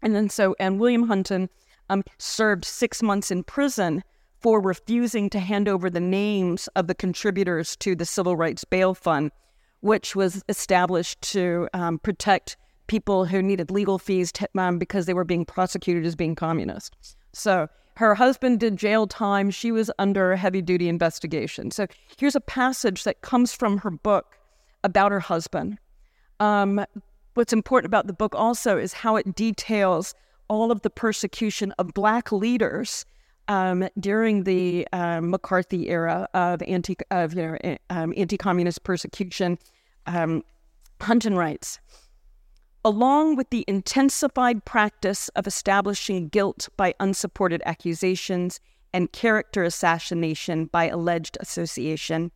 [0.01, 1.49] and then so and William Hunton
[1.89, 4.01] um, served six months in prison
[4.41, 8.93] for refusing to hand over the names of the contributors to the Civil Rights Bail
[8.93, 9.31] Fund,
[9.81, 15.13] which was established to um, protect people who needed legal fees to, um, because they
[15.13, 17.15] were being prosecuted as being communists.
[17.33, 19.51] So her husband did jail time.
[19.51, 21.69] She was under heavy duty investigation.
[21.69, 21.85] So
[22.17, 24.37] here's a passage that comes from her book
[24.83, 25.77] about her husband.
[26.39, 26.85] Um,
[27.33, 30.15] what's important about the book also is how it details
[30.47, 33.05] all of the persecution of black leaders
[33.49, 39.57] um, during the um, McCarthy era of anti of you know um, anti communist persecution.
[40.05, 40.43] Um,
[41.01, 41.79] Hunton writes
[42.85, 48.59] along with the intensified practice of establishing guilt by unsupported accusations
[48.93, 52.31] and character assassination by alleged association,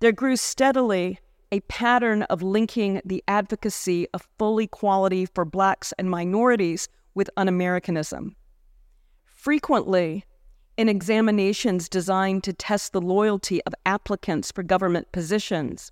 [0.00, 1.18] there grew steadily
[1.52, 7.48] a pattern of linking the advocacy of full equality for blacks and minorities with un
[7.48, 8.34] Americanism.
[9.24, 10.24] Frequently,
[10.78, 15.90] in examinations designed to test the loyalty of applicants for government positions,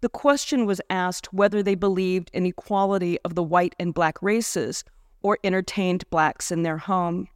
[0.00, 4.82] the question was asked whether they believed in equality of the white and black races
[5.22, 7.28] or entertained blacks in their home.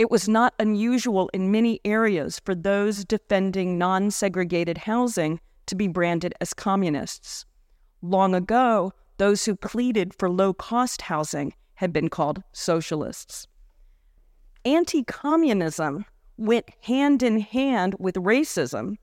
[0.00, 5.86] It was not unusual in many areas for those defending non segregated housing to be
[5.86, 7.46] branded as communists.
[8.02, 13.46] Long ago, those who pleaded for low cost housing had been called socialists.
[14.64, 16.04] Anti communism
[16.36, 18.96] went hand in hand with racism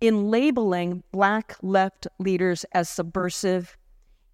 [0.00, 3.76] in labeling Black left leaders as subversive,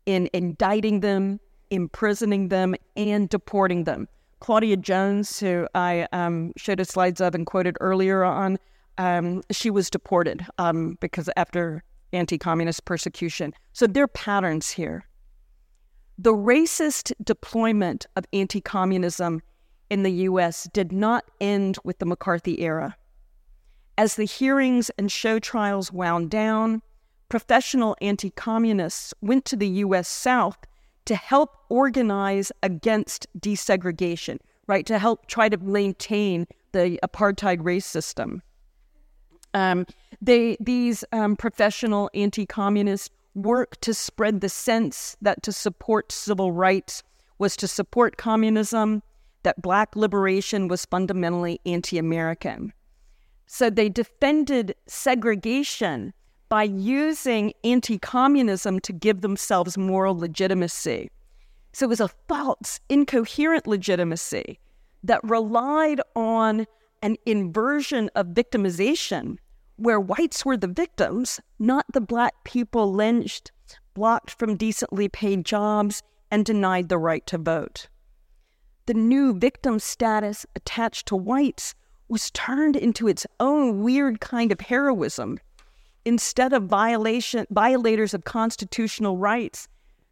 [0.06, 1.40] in indicting them,
[1.70, 4.08] imprisoning them, and deporting them.
[4.40, 8.58] Claudia Jones, who I um, showed the slides of and quoted earlier on,
[8.98, 11.82] um, she was deported um, because after
[12.12, 13.54] anti communist persecution.
[13.72, 15.04] So there are patterns here.
[16.18, 19.42] The racist deployment of anti communism
[19.92, 22.96] in the US did not end with the McCarthy era.
[23.98, 26.80] As the hearings and show trials wound down,
[27.28, 30.56] professional anti communists went to the US South
[31.04, 34.86] to help organize against desegregation, right?
[34.86, 38.42] To help try to maintain the apartheid race system.
[39.52, 39.84] Um,
[40.22, 47.02] they these um, professional anti-communists work to spread the sense that to support civil rights
[47.38, 49.02] was to support communism,
[49.42, 52.72] that black liberation was fundamentally anti-American.
[53.46, 56.12] So they defended segregation
[56.48, 61.10] by using anti-communism to give themselves moral legitimacy.
[61.72, 64.58] So it was a false, incoherent legitimacy
[65.04, 66.66] that relied on
[67.02, 69.38] an inversion of victimization
[69.76, 73.50] where whites were the victims, not the black people lynched,
[73.94, 77.88] blocked from decently paid jobs, and denied the right to vote.
[78.86, 81.74] The new victim status attached to whites
[82.08, 85.38] was turned into its own weird kind of heroism.
[86.04, 89.68] Instead of violation, violators of constitutional rights,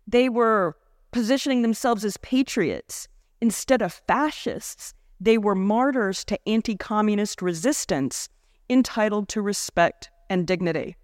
[0.06, 0.76] they were
[1.10, 3.08] positioning themselves as patriots.
[3.40, 8.28] Instead of fascists, they were martyrs to anti communist resistance
[8.68, 10.96] entitled to respect and dignity.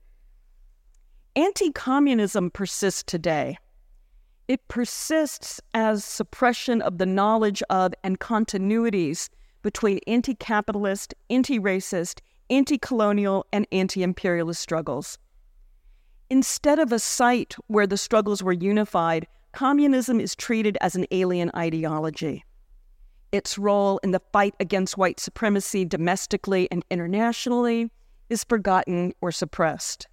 [1.34, 3.58] Anti communism persists today.
[4.48, 9.28] It persists as suppression of the knowledge of and continuities
[9.62, 15.18] between anti capitalist, anti racist, anti colonial, and anti imperialist struggles.
[16.30, 21.50] Instead of a site where the struggles were unified, communism is treated as an alien
[21.56, 22.44] ideology
[23.32, 27.90] its role in the fight against white supremacy domestically and internationally
[28.28, 30.06] is forgotten or suppressed.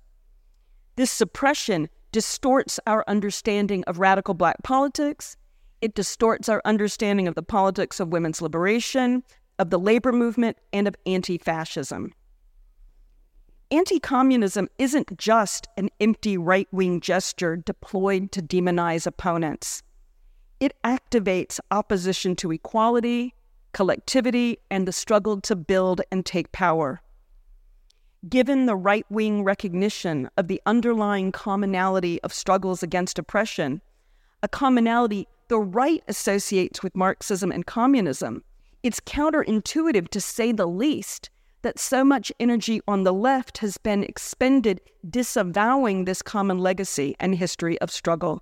[0.95, 5.35] This suppression distorts our understanding of radical black politics.
[5.81, 9.23] It distorts our understanding of the politics of women's liberation,
[9.59, 12.13] of the labor movement, and of anti fascism.
[13.71, 19.81] Anti communism isn't just an empty right wing gesture deployed to demonize opponents.
[20.59, 23.33] It activates opposition to equality,
[23.73, 27.01] collectivity, and the struggle to build and take power.
[28.29, 33.81] Given the right wing recognition of the underlying commonality of struggles against oppression,
[34.41, 38.43] a commonality the right associates with Marxism and communism,
[38.81, 41.29] it's counterintuitive to say the least
[41.61, 47.35] that so much energy on the left has been expended disavowing this common legacy and
[47.35, 48.41] history of struggle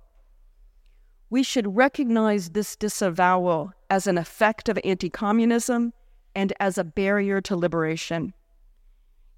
[1.32, 5.94] we should recognize this disavowal as an effect of anti communism
[6.34, 8.34] and as a barrier to liberation.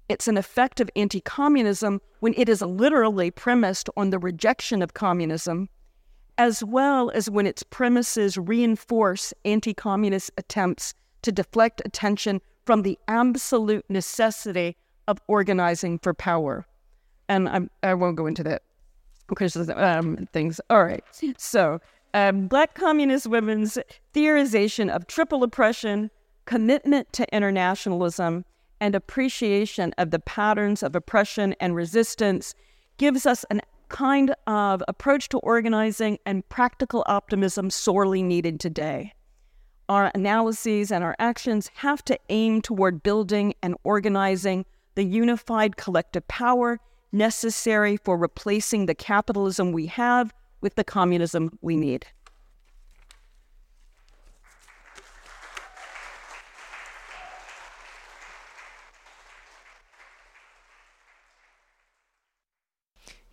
[0.07, 4.93] It's an effect of anti communism when it is literally premised on the rejection of
[4.93, 5.67] communism,
[6.37, 10.93] as well as when its premises reinforce anti communist attempts
[11.23, 14.75] to deflect attention from the absolute necessity
[15.07, 16.65] of organizing for power.
[17.27, 18.61] And I'm, I will not go into that
[19.27, 20.61] because um, things.
[20.69, 21.03] All right.
[21.37, 21.79] So,
[22.13, 23.77] um, Black communist women's
[24.13, 26.11] theorization of triple oppression,
[26.45, 28.45] commitment to internationalism,
[28.79, 32.53] and appreciation of the patterns of oppression and resistance
[32.97, 33.59] gives us a
[33.89, 39.13] kind of approach to organizing and practical optimism sorely needed today.
[39.87, 44.65] Our analyses and our actions have to aim toward building and organizing
[44.95, 46.79] the unified collective power
[47.11, 52.05] necessary for replacing the capitalism we have with the communism we need.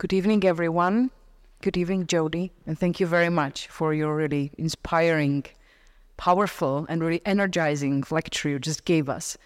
[0.02, 1.12] Good evening, everyone.
[1.60, 5.44] Good evening, Jodi, and thank you very much for your really inspiring,
[6.16, 9.38] powerful, and really energizing lecture you just gave us.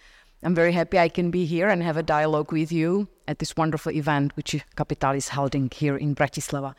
[0.42, 3.54] I'm very happy I can be here and have a dialogue with you at this
[3.54, 6.74] wonderful event which Capital is holding here in Bratislava.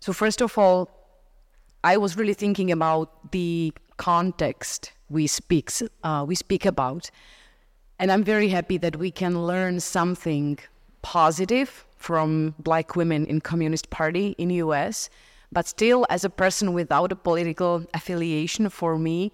[0.00, 0.90] So, first of all,
[1.82, 5.70] I was really thinking about the context we speak,
[6.04, 7.10] uh, we speak about.
[7.98, 10.58] And I'm very happy that we can learn something
[11.00, 15.10] positive from black women in Communist Party in US.
[15.52, 19.32] But still, as a person without a political affiliation for me,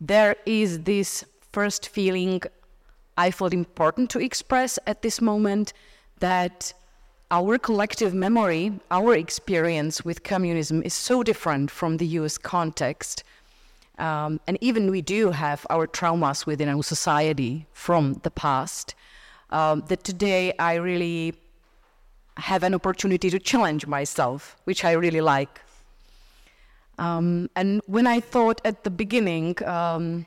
[0.00, 2.42] there is this first feeling
[3.16, 5.72] I felt important to express at this moment
[6.18, 6.74] that
[7.30, 13.24] our collective memory, our experience with communism is so different from the US context.
[13.98, 18.94] Um, and even we do have our traumas within our society from the past.
[19.50, 21.34] Um, that today I really
[22.36, 25.60] have an opportunity to challenge myself, which I really like.
[26.98, 30.26] Um, and when I thought at the beginning um,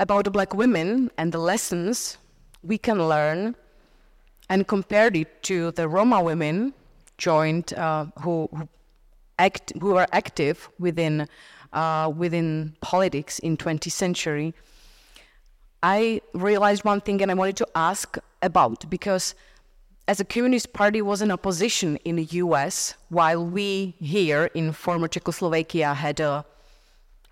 [0.00, 2.18] about the black women and the lessons
[2.62, 3.54] we can learn,
[4.48, 6.72] and compared it to the Roma women
[7.18, 8.68] joined uh, who who,
[9.38, 11.28] act, who are active within
[11.72, 14.54] uh, within politics in 20th century,
[15.82, 19.34] I realized one thing and I wanted to ask about because
[20.08, 25.08] as a communist party was in opposition in the US while we here in former
[25.08, 26.44] Czechoslovakia had a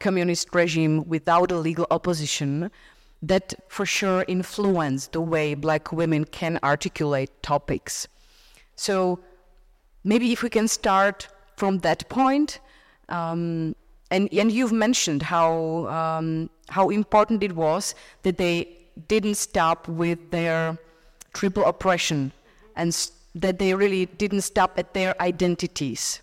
[0.01, 2.71] communist regime without a legal opposition
[3.23, 8.09] that for sure influenced the way black women can articulate topics.
[8.75, 9.21] So
[10.03, 12.59] maybe if we can start from that point
[13.09, 13.77] um,
[14.11, 18.69] and, and you've mentioned how um, how important it was that they
[19.09, 20.77] didn't stop with their
[21.33, 22.33] triple oppression
[22.77, 26.21] and that they really didn't stop at their identities.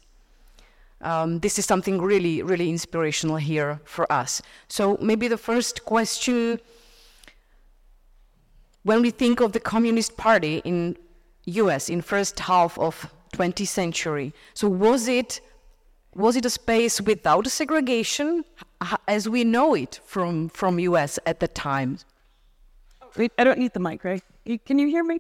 [1.01, 4.41] Um, this is something really, really inspirational here for us.
[4.67, 6.59] So maybe the first question,
[8.83, 10.95] when we think of the Communist Party in
[11.45, 11.89] U.S.
[11.89, 15.41] in first half of 20th century, so was it
[16.13, 18.43] was it a space without segregation
[19.07, 21.17] as we know it from from U.S.
[21.25, 21.97] at the time?
[23.17, 24.23] I don't need the mic, right?
[24.65, 25.19] Can you hear me?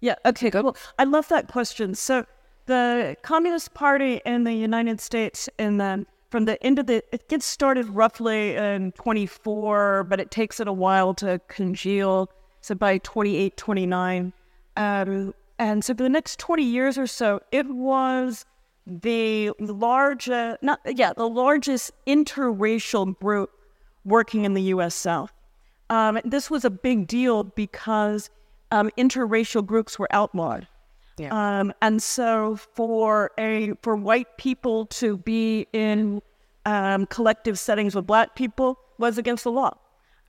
[0.00, 0.14] Yeah.
[0.24, 0.50] Okay.
[0.52, 1.94] Well, I love that question.
[1.94, 2.24] So
[2.66, 7.28] the Communist Party in the United States, and then from the end of the, it
[7.28, 12.30] gets started roughly in 24, but it takes it a while to congeal.
[12.60, 14.32] So by 28, 29.
[14.76, 18.46] Um, and so for the next 20 years or so, it was
[18.86, 23.50] the large, uh, not yeah, the largest interracial group
[24.04, 24.94] working in the U.S.
[24.94, 25.32] South.
[25.90, 28.30] Um, this was a big deal because
[28.70, 30.66] um, interracial groups were outlawed.
[31.18, 31.60] Yeah.
[31.60, 36.22] Um, and so for a for white people to be in
[36.64, 39.76] um, collective settings with black people was against the law.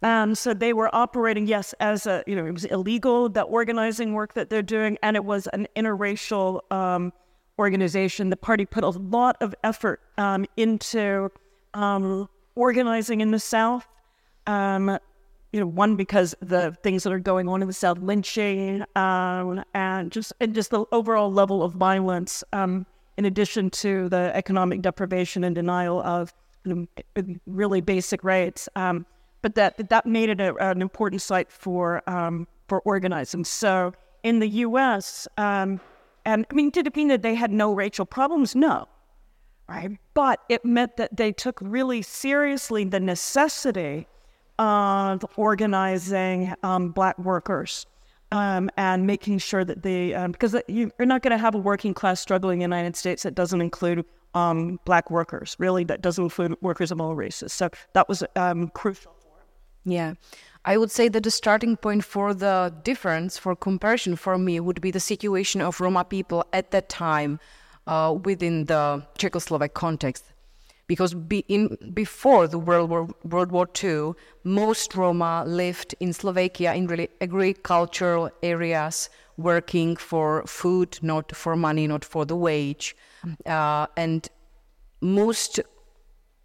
[0.04, 4.14] Um, so they were operating, yes, as a you know it was illegal the organizing
[4.14, 7.14] work that they're doing, and it was an interracial um,
[7.60, 8.30] organization.
[8.30, 11.30] The party put a lot of effort um, into
[11.74, 13.88] um, organizing in the South.
[15.52, 19.64] You know, one because the things that are going on in the South, lynching, um,
[19.74, 22.86] and just and just the overall level of violence, um,
[23.18, 26.34] in addition to the economic deprivation and denial of
[26.64, 28.70] you know, really basic rights.
[28.76, 29.06] Um,
[29.42, 33.44] but that that made it a, an important site for um, for organizing.
[33.44, 33.94] So
[34.24, 35.80] in the U.S., um,
[36.26, 38.56] and I mean, did it mean that they had no racial problems?
[38.56, 38.88] No,
[39.68, 39.98] right?
[40.14, 44.08] But it meant that they took really seriously the necessity
[44.62, 47.88] of organizing um, black workers
[48.32, 51.58] um, and making sure that they, um, because you, are not going to have a
[51.58, 54.06] working class struggling in the United States that doesn't include
[54.36, 57.52] um, black workers, really, that doesn't include workers of all races.
[57.52, 59.16] So that was um, crucial.
[59.84, 60.14] Yeah.
[60.64, 64.80] I would say that the starting point for the difference, for comparison for me, would
[64.80, 67.40] be the situation of Roma people at that time
[67.88, 70.31] uh, within the Czechoslovak context
[70.92, 74.12] because be in, before the World War, World War II,
[74.44, 81.88] most Roma lived in Slovakia in really agricultural areas, working for food, not for money,
[81.88, 82.94] not for the wage,
[83.46, 84.28] uh, and
[85.00, 85.62] most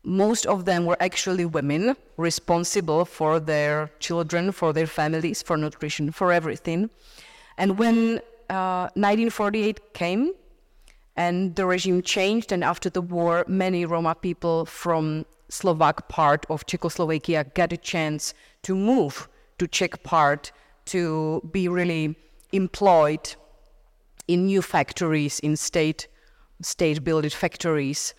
[0.04, 6.12] most of them were actually women responsible for their children, for their families, for nutrition,
[6.12, 6.88] for everything.
[7.58, 10.30] And when uh, 1948 came,
[11.16, 12.52] and the regime changed.
[12.52, 18.34] And after the war, many Roma people from Slovak part of Czechoslovakia got a chance
[18.62, 20.52] to move to Czech part
[20.86, 22.16] to be really
[22.52, 23.34] employed
[24.28, 26.08] in new factories, in state
[26.62, 28.14] state built factories.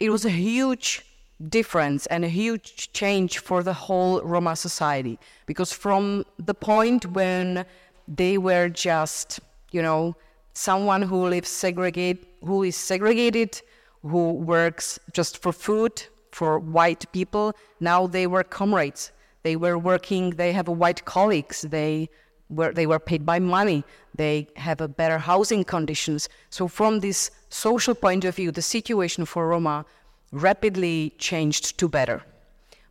[0.00, 1.04] It was a huge
[1.48, 7.64] difference and a huge change for the whole Roma society because from the point when
[8.08, 10.16] they were just, you know,
[10.58, 13.60] someone who lives segregate, who is segregated,
[14.02, 16.02] who works just for food
[16.32, 17.54] for white people.
[17.80, 19.12] Now they were comrades.
[19.44, 20.30] They were working.
[20.30, 21.62] They have white colleagues.
[21.62, 22.08] They
[22.50, 23.84] were they were paid by money.
[24.14, 26.28] They have a better housing conditions.
[26.50, 29.84] So from this social point of view, the situation for Roma
[30.32, 32.22] rapidly changed to better.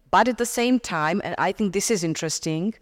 [0.10, 2.74] But at the same time, and I think this is interesting,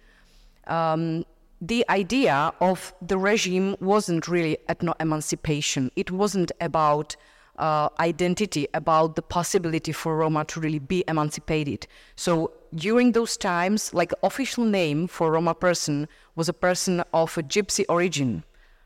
[0.67, 1.25] um,
[1.62, 5.91] the idea of the regime wasn't really ethno emancipation.
[5.95, 7.16] It wasn't about
[7.58, 11.88] uh, identity, about the possibility for Roma to really be emancipated.
[12.16, 17.43] So during those times, like official name for Roma person was a person of a
[17.43, 18.43] gypsy origin,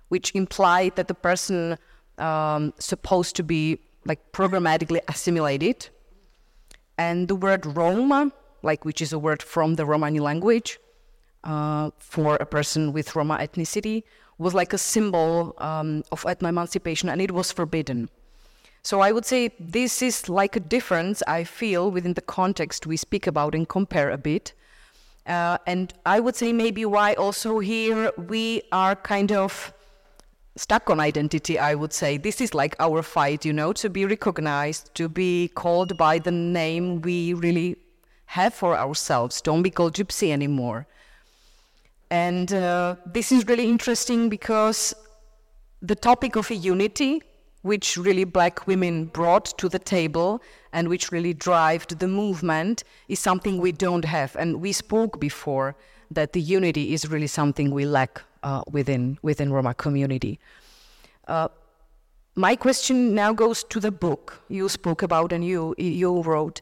[0.09, 1.77] which implied that the person
[2.19, 5.89] um, supposed to be like programmatically assimilated.
[6.97, 10.79] And the word Roma, like which is a word from the Romani language,
[11.43, 14.03] uh, for a person with Roma ethnicity,
[14.37, 18.09] was like a symbol um, of emancipation, and it was forbidden.
[18.81, 22.97] So I would say this is like a difference I feel within the context we
[22.97, 24.53] speak about and compare a bit.
[25.27, 29.73] Uh, and I would say maybe why also here we are kind of
[30.55, 32.17] stuck on identity, I would say.
[32.17, 36.31] This is like our fight, you know, to be recognized, to be called by the
[36.31, 37.75] name we really
[38.27, 39.41] have for ourselves.
[39.41, 40.87] Don't be called gypsy anymore.
[42.11, 44.95] And uh, this is really interesting because
[45.81, 47.21] the topic of a unity
[47.61, 50.41] which really black women brought to the table
[50.71, 54.35] and which really drove the movement is something we don't have.
[54.37, 55.75] And we spoke before
[56.11, 60.39] that the unity is really something we lack uh, within within Roma community.
[61.27, 61.49] Uh,
[62.35, 66.61] my question now goes to the book you spoke about and you you wrote.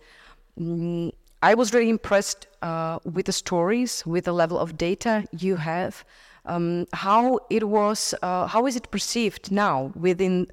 [0.60, 1.12] Mm,
[1.44, 6.04] I was really impressed uh, with the stories, with the level of data you have.
[6.46, 10.48] Um, how it was, uh, how is it perceived now within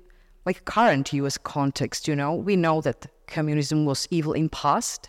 [0.45, 1.39] like current U.S.
[1.39, 5.09] context, you know, we know that communism was evil in past,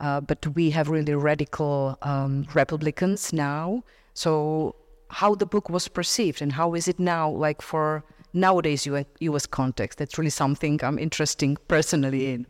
[0.00, 3.84] uh, but we have really radical um, Republicans now.
[4.14, 4.74] So
[5.10, 9.46] how the book was perceived and how is it now, like for nowadays U.S.
[9.46, 9.98] context?
[9.98, 12.46] That's really something I'm interested personally in.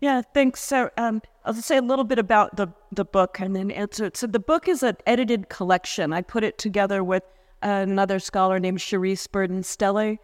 [0.00, 0.60] Yeah, thanks.
[0.60, 4.16] So um, I'll say a little bit about the the book and then answer it.
[4.16, 6.12] So the book is an edited collection.
[6.12, 7.22] I put it together with
[7.62, 10.18] another scholar named Charisse Burden Stelly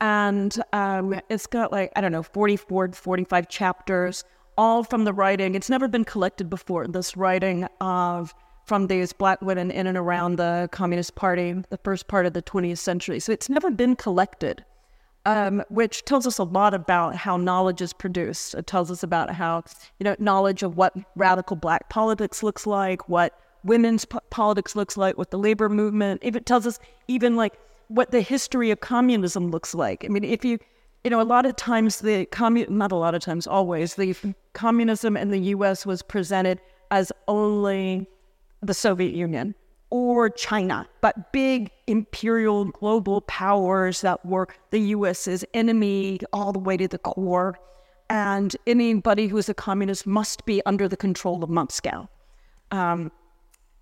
[0.00, 4.24] and um, it's got like i don't know 44 45 chapters
[4.56, 9.40] all from the writing it's never been collected before this writing of from these black
[9.40, 13.32] women in and around the communist party the first part of the 20th century so
[13.32, 14.64] it's never been collected
[15.28, 19.30] um, which tells us a lot about how knowledge is produced it tells us about
[19.30, 19.62] how
[19.98, 24.96] you know knowledge of what radical black politics looks like what women's po- politics looks
[24.96, 27.58] like what the labor movement it tells us even like
[27.88, 30.04] what the history of communism looks like.
[30.04, 30.58] I mean, if you,
[31.04, 34.14] you know, a lot of times the commun not a lot of times, always the
[34.52, 35.84] communism in the U.S.
[35.84, 36.60] was presented
[36.90, 38.06] as only
[38.62, 39.54] the Soviet Union
[39.90, 46.76] or China, but big imperial global powers that were the U.S.'s enemy all the way
[46.76, 47.58] to the core.
[48.10, 52.08] And anybody who's a communist must be under the control of Moscow.
[52.70, 53.12] Um,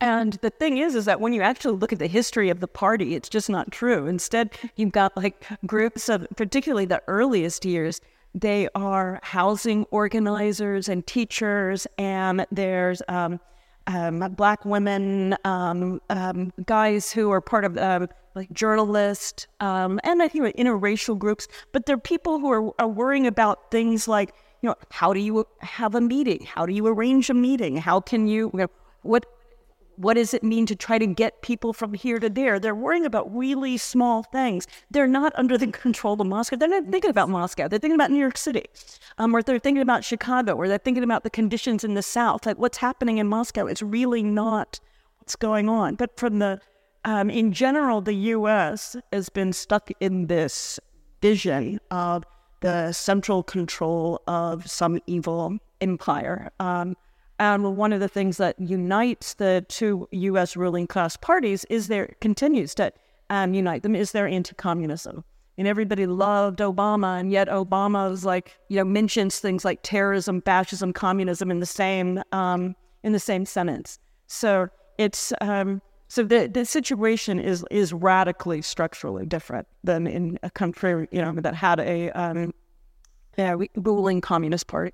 [0.01, 2.69] and the thing is, is that when you actually look at the history of the
[2.69, 4.07] party, it's just not true.
[4.07, 8.01] Instead, you've got like groups of, particularly the earliest years,
[8.35, 13.41] they are housing organizers and teachers, and there's um,
[13.87, 20.23] um, black women, um, um guys who are part of um, like journalists, um, and
[20.23, 21.49] I think interracial groups.
[21.73, 25.47] But they're people who are, are worrying about things like, you know, how do you
[25.61, 26.45] have a meeting?
[26.45, 27.77] How do you arrange a meeting?
[27.77, 28.69] How can you, you know,
[29.03, 29.27] what
[29.97, 32.59] what does it mean to try to get people from here to there?
[32.59, 34.67] They're worrying about really small things.
[34.91, 36.57] They're not under the control of Moscow.
[36.57, 37.69] They're not thinking about Moscow.
[37.69, 38.65] They're thinking about New York City,
[39.19, 42.47] um, or they're thinking about Chicago, or they're thinking about the conditions in the South.
[42.47, 44.81] Like what's happening in Moscow It's really not
[45.19, 45.95] what's going on.
[45.97, 46.61] But from the
[47.05, 48.97] um, in general, the U.S.
[49.13, 50.81] has been stuck in this
[51.23, 52.25] vision of
[52.61, 56.51] the central control of some evil empire.
[56.59, 56.97] Um,
[57.39, 60.57] and one of the things that unites the two U.S.
[60.57, 62.93] ruling class parties is there continues to
[63.31, 65.25] um, unite them is their anti-communism.
[65.59, 70.43] And everybody loved Obama, and yet Obama was like, you know, mentions things like terrorism,
[70.43, 73.99] fascism, communism in the same um, in the same sentence.
[74.27, 74.69] So
[74.99, 81.09] it's um, so the the situation is is radically structurally different than in a country
[81.11, 82.53] you know that had a um,
[83.39, 84.93] yeah, ruling communist party.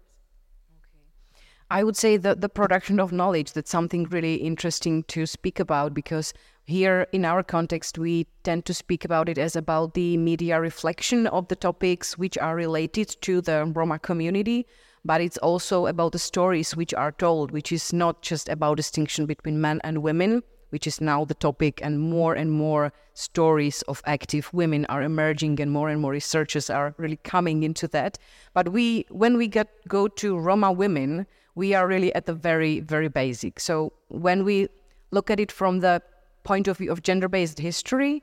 [1.73, 5.95] I would say that the production of knowledge, that's something really interesting to speak about
[5.95, 6.35] because
[6.67, 11.27] here in our context, we tend to speak about it as about the media reflection
[11.29, 14.67] of the topics which are related to the Roma community,
[15.03, 19.25] but it's also about the stories which are told, which is not just about distinction
[19.25, 24.03] between men and women, which is now the topic, and more and more stories of
[24.05, 28.19] active women are emerging, and more and more researchers are really coming into that.
[28.53, 32.81] But we, when we get go to Roma women, we are really at the very,
[32.81, 33.61] very basic.
[33.61, 34.69] So when we
[35.11, 36.03] look at it from the
[36.45, 38.23] point of view of gender-based history,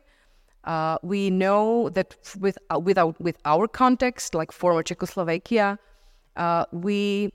[0.66, 5.80] uh, we know that with uh, without with our context, like former Czechoslovakia,
[6.36, 7.32] uh, we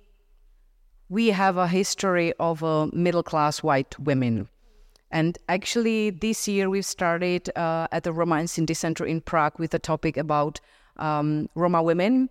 [1.08, 4.48] we have a history of uh, middle-class white women.
[5.10, 9.58] And actually, this year we've started uh, at the Roma and Sinti Center in Prague
[9.58, 10.60] with a topic about
[10.96, 12.28] um, Roma women.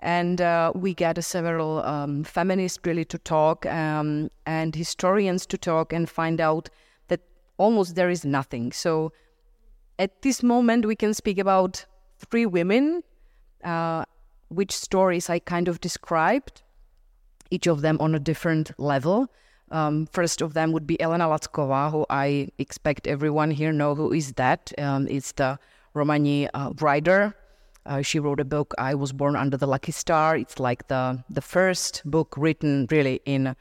[0.00, 5.92] And uh, we get several um, feminists really to talk um, and historians to talk
[5.92, 6.70] and find out
[7.08, 7.20] that
[7.58, 8.72] almost there is nothing.
[8.72, 9.12] So
[9.98, 11.84] at this moment, we can speak about
[12.18, 13.02] three women,
[13.62, 14.04] uh,
[14.48, 16.62] which stories I kind of described,
[17.50, 19.28] each of them on a different level.
[19.70, 24.12] Um, first of them would be Elena Lackova, who I expect everyone here know who
[24.12, 24.72] is that.
[24.78, 25.58] Um, it's the
[25.94, 27.34] Romani uh, writer.
[27.86, 30.36] Uh, she wrote a book, I Was Born Under the Lucky Star.
[30.36, 33.56] It's like the, the first book written really in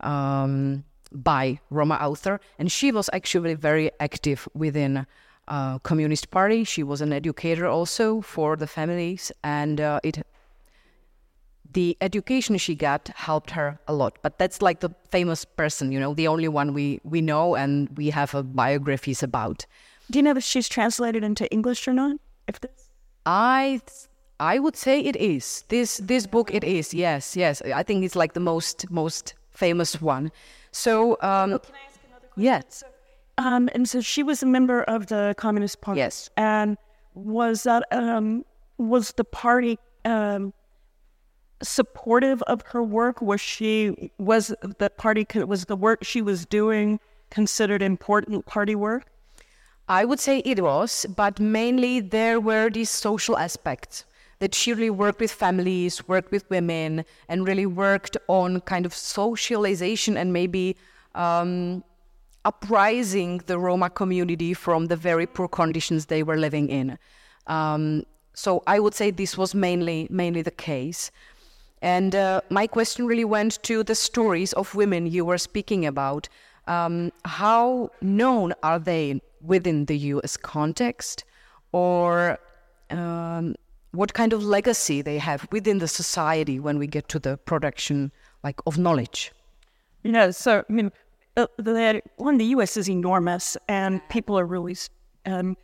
[0.00, 2.40] um, by Roma author.
[2.58, 5.06] And she was actually very active within
[5.48, 6.64] uh, Communist Party.
[6.64, 10.22] She was an educator also for the families, and uh, it
[11.72, 14.18] the education she got helped her a lot.
[14.22, 17.88] But that's like the famous person, you know, the only one we we know and
[17.96, 19.66] we have a biographies about.
[20.10, 22.16] Do you know if she's translated into English or not?
[22.46, 22.87] If this,
[23.26, 23.80] I
[24.40, 26.52] I would say it is this this book.
[26.52, 27.62] It is yes yes.
[27.62, 30.30] I think it's like the most most famous one.
[30.72, 32.42] So um, oh, can I ask another question?
[32.42, 32.84] Yes.
[33.38, 35.98] Um, and so she was a member of the Communist Party.
[35.98, 36.30] Yes.
[36.36, 36.76] And
[37.14, 38.44] was that um,
[38.78, 40.52] was the party um,
[41.62, 43.20] supportive of her work?
[43.20, 47.00] Was she was the party was the work she was doing
[47.30, 49.06] considered important party work?
[49.88, 54.04] I would say it was, but mainly there were these social aspects
[54.38, 58.94] that she really worked with families, worked with women, and really worked on kind of
[58.94, 60.76] socialization and maybe
[61.14, 61.82] um,
[62.44, 66.98] uprising the Roma community from the very poor conditions they were living in.
[67.46, 71.10] Um, so I would say this was mainly mainly the case.
[71.80, 76.28] And uh, my question really went to the stories of women you were speaking about.
[76.66, 80.36] Um, how known are they within the U.S.
[80.36, 81.24] context,
[81.72, 82.38] or
[82.90, 83.54] um,
[83.92, 88.12] what kind of legacy they have within the society when we get to the production
[88.44, 89.32] like of knowledge?
[90.04, 90.92] Know, so I mean,
[91.36, 92.76] uh, the, one the U.S.
[92.76, 94.76] is enormous, and people are really
[95.26, 95.56] um,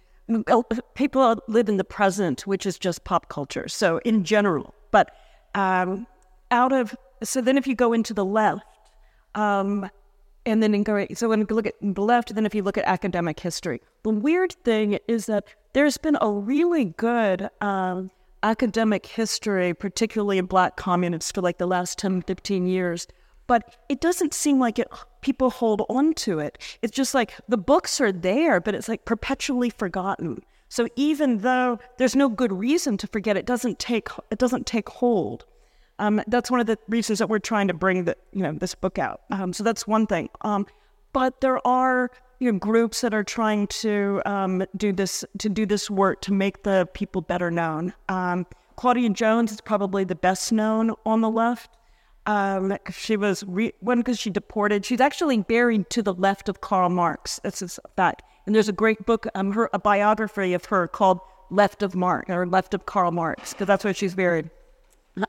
[0.94, 3.68] people live in the present, which is just pop culture.
[3.68, 5.10] So in general, but
[5.54, 6.06] um,
[6.50, 8.64] out of so then if you go into the left,
[9.34, 9.88] um,
[10.46, 12.84] and then go so when you look at the left, then if you look at
[12.84, 18.10] academic history, the weird thing is that there's been a really good um,
[18.42, 23.06] academic history, particularly in Black communists, for like the last 10, 15 years.
[23.46, 24.88] But it doesn't seem like it.
[25.20, 26.58] People hold on to it.
[26.82, 30.42] It's just like the books are there, but it's like perpetually forgotten.
[30.68, 34.88] So even though there's no good reason to forget, it doesn't take it doesn't take
[34.88, 35.44] hold.
[35.98, 38.74] Um, that's one of the reasons that we're trying to bring the, you know this
[38.74, 39.22] book out.
[39.30, 40.28] Um, so that's one thing.
[40.40, 40.66] Um,
[41.12, 45.66] but there are you know, groups that are trying to um, do this to do
[45.66, 47.94] this work to make the people better known.
[48.08, 51.70] Um, Claudia Jones is probably the best known on the left.
[52.26, 54.84] Um, she was re- one because she deported.
[54.84, 57.38] She's actually buried to the left of Karl Marx.
[57.44, 58.22] That's a fact.
[58.46, 61.20] And there's a great book, her a biography of her called
[61.50, 64.50] "Left of Marx" or "Left of Karl Marx" because that's where she's buried.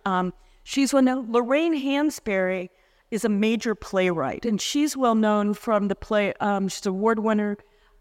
[0.05, 0.33] Um,
[0.67, 1.31] She's well known.
[1.31, 2.69] Lorraine Hansberry
[3.11, 6.33] is a major playwright, and she's well known from the play.
[6.39, 7.57] Um, she's award winner,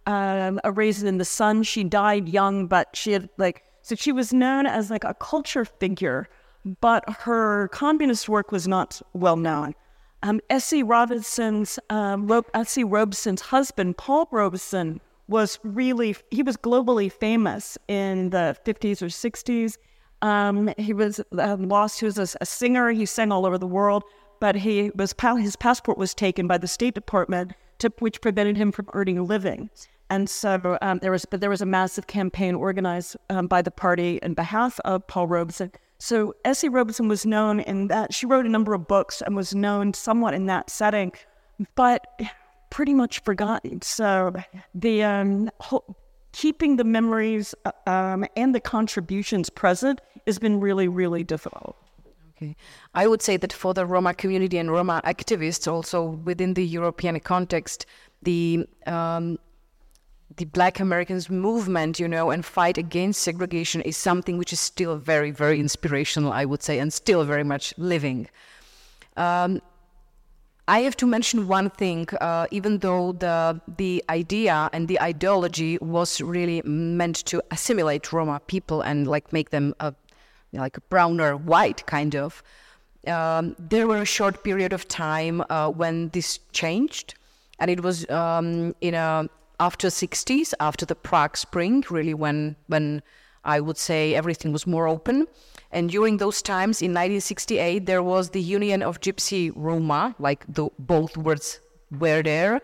[0.06, 1.64] um, A Raisin in the Sun.
[1.64, 5.66] She died young, but she had like so she was known as like a culture
[5.66, 6.26] figure,
[6.80, 9.74] but her communist work was not well known.
[10.22, 17.76] Um, Essie Robeson's um, Essie Robeson's husband, Paul Robeson, was really he was globally famous
[17.88, 19.76] in the 50s or 60s
[20.24, 22.00] um, he was uh, lost.
[22.00, 22.90] He was a, a, singer.
[22.90, 24.04] He sang all over the world,
[24.40, 28.72] but he was his passport was taken by the State Department, to, which prevented him
[28.72, 29.68] from earning a living.
[30.08, 33.70] And so um, there was, but there was a massive campaign organized um, by the
[33.70, 35.72] party in behalf of Paul Robeson.
[35.98, 39.54] So Essie Robeson was known in that she wrote a number of books and was
[39.54, 41.12] known somewhat in that setting,
[41.74, 42.06] but
[42.70, 43.82] pretty much forgotten.
[43.82, 44.32] So
[44.74, 45.96] the um, whole,
[46.34, 51.76] keeping the memories uh, um, and the contributions present has been really, really difficult.
[52.36, 52.56] Okay.
[52.92, 57.20] I would say that for the Roma community and Roma activists, also within the European
[57.20, 57.86] context,
[58.22, 59.38] the um,
[60.36, 64.96] the Black Americans movement, you know, and fight against segregation is something which is still
[64.96, 68.28] very, very inspirational, I would say, and still very much living.
[69.16, 69.60] Um,
[70.66, 72.08] I have to mention one thing.
[72.20, 78.40] Uh, even though the the idea and the ideology was really meant to assimilate Roma
[78.46, 79.94] people and like make them a
[80.52, 82.42] like a brown or white kind of,
[83.06, 87.14] um, there were a short period of time uh, when this changed,
[87.58, 89.28] and it was um, in a
[89.60, 93.02] after 60s, after the Prague Spring, really when when
[93.44, 95.26] I would say everything was more open.
[95.70, 100.68] And during those times, in 1968, there was the Union of Gypsy Roma, like the,
[100.78, 101.60] both words
[101.98, 102.60] were there.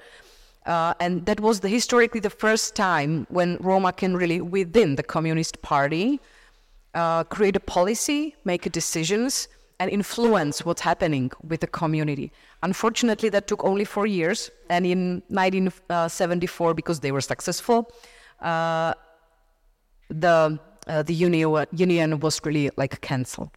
[0.66, 5.02] Uh, and that was the, historically the first time when Roma can really, within the
[5.02, 6.20] Communist Party,
[6.94, 9.48] uh, create a policy, make decisions,
[9.80, 12.30] and influence what's happening with the community.
[12.62, 14.50] Unfortunately, that took only four years.
[14.68, 17.90] And in 1974, because they were successful,
[18.40, 18.92] uh,
[20.10, 20.60] the
[20.90, 23.50] uh, the union, union was really like cancelled.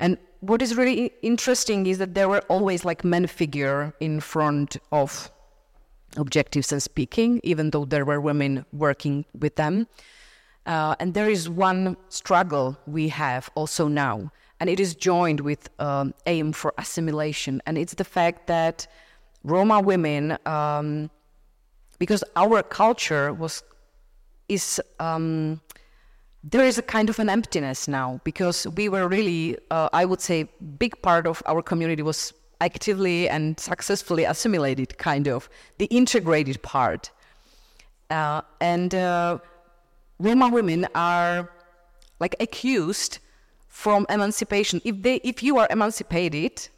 [0.00, 4.76] And what is really interesting is that there were always like men figure in front
[4.92, 5.30] of
[6.16, 9.86] objectives and speaking, even though there were women working with them.
[10.66, 15.68] Uh, and there is one struggle we have also now, and it is joined with
[15.78, 18.86] um, aim for assimilation, and it's the fact that
[19.42, 21.10] Roma women, um,
[21.98, 23.62] because our culture was
[24.48, 25.60] is um,
[26.50, 30.20] there is a kind of an emptiness now because we were really, uh, I would
[30.20, 36.62] say, big part of our community was actively and successfully assimilated, kind of the integrated
[36.62, 37.10] part.
[38.10, 39.38] Uh, and uh,
[40.18, 41.50] Roma women are
[42.20, 43.18] like accused
[43.68, 44.82] from emancipation.
[44.84, 46.68] If they, if you are emancipated,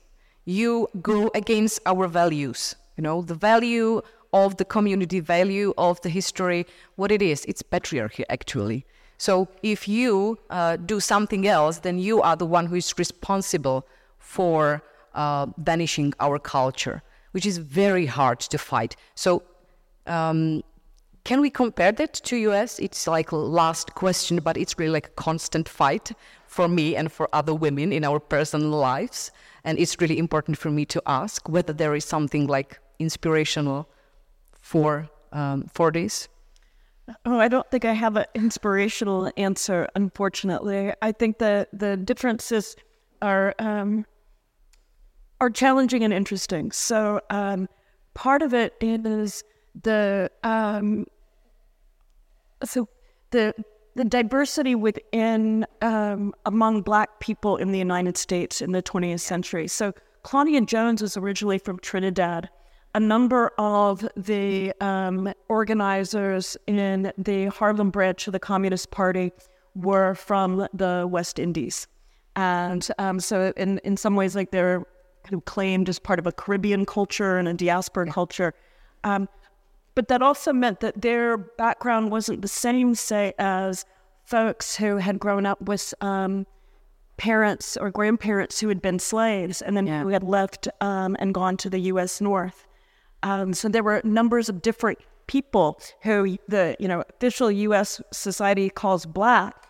[0.45, 2.77] you go against our values.
[2.97, 4.01] You know the value
[4.33, 6.67] of the community, value of the history.
[6.95, 8.87] What it is, it's patriarchy actually
[9.19, 13.87] so if you uh, do something else, then you are the one who is responsible
[14.19, 14.83] for
[15.15, 17.03] uh, vanishing our culture,
[17.33, 18.97] which is very hard to fight.
[19.15, 19.43] So
[20.07, 20.63] um,
[21.25, 22.79] can we compare that to US?
[22.79, 26.13] It's like last question, but it's really like a constant fight
[26.47, 29.33] for me and for other women in our personal lives.
[29.65, 33.89] And it's really important for me to ask whether there is something like inspirational
[34.61, 36.29] for um, for this.
[37.25, 40.93] Oh, I don't think I have an inspirational answer, unfortunately.
[41.03, 42.75] I think the the differences
[43.23, 44.05] are um,
[45.41, 46.73] are challenging and interesting.
[46.73, 47.69] So um,
[48.15, 49.45] part of it is
[49.83, 51.07] the um,
[52.65, 52.89] so
[53.31, 53.55] the
[53.95, 59.69] the diversity within um, among Black people in the United States in the 20th century.
[59.69, 62.51] So Claudia Jones was originally from Trinidad
[62.97, 69.33] a number of the um, organizers in the Harlem branch of the Communist Party
[69.75, 71.87] were from the West Indies.
[72.37, 74.79] And um, so, in, in some ways, like they're
[75.25, 78.55] kind of claimed as part of a Caribbean culture and a diaspora culture.
[79.05, 79.29] Um,
[79.95, 83.85] but that also meant that their background wasn't the same, say, as
[84.25, 86.47] folks who had grown up with um,
[87.19, 90.03] parents or grandparents who had been slaves and then yeah.
[90.03, 92.23] who had left um, and gone to the U.S.
[92.23, 92.66] North.
[93.27, 98.01] Um, so there were numbers of different people who the you know official U.S.
[98.13, 99.67] society calls black,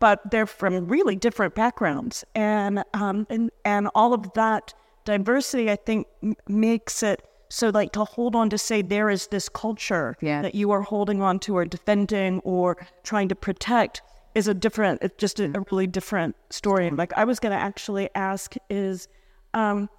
[0.00, 4.72] but they're from really different backgrounds, and um, and and all of that
[5.04, 9.26] diversity, I think, m- makes it so like to hold on to say there is
[9.26, 10.40] this culture yeah.
[10.40, 14.00] that you are holding on to or defending or trying to protect
[14.34, 16.90] is a different, it's just a, a really different story.
[16.90, 19.08] Like I was going to actually ask is.
[19.52, 19.90] Um,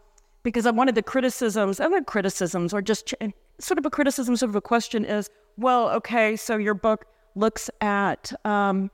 [0.45, 3.15] because one of the criticisms, other criticisms, or just
[3.59, 5.27] sort of a criticism, sort of a question is,
[5.57, 8.91] well, okay, so your book looks at um,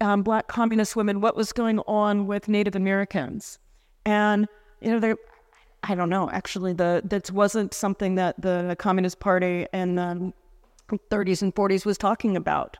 [0.00, 1.20] um, Black communist women.
[1.20, 3.58] What was going on with Native Americans?
[4.06, 4.46] And
[4.80, 5.16] you know, there,
[5.82, 6.30] I don't know.
[6.30, 10.32] Actually, the that wasn't something that the Communist Party in the
[11.10, 12.76] 30s and 40s was talking about.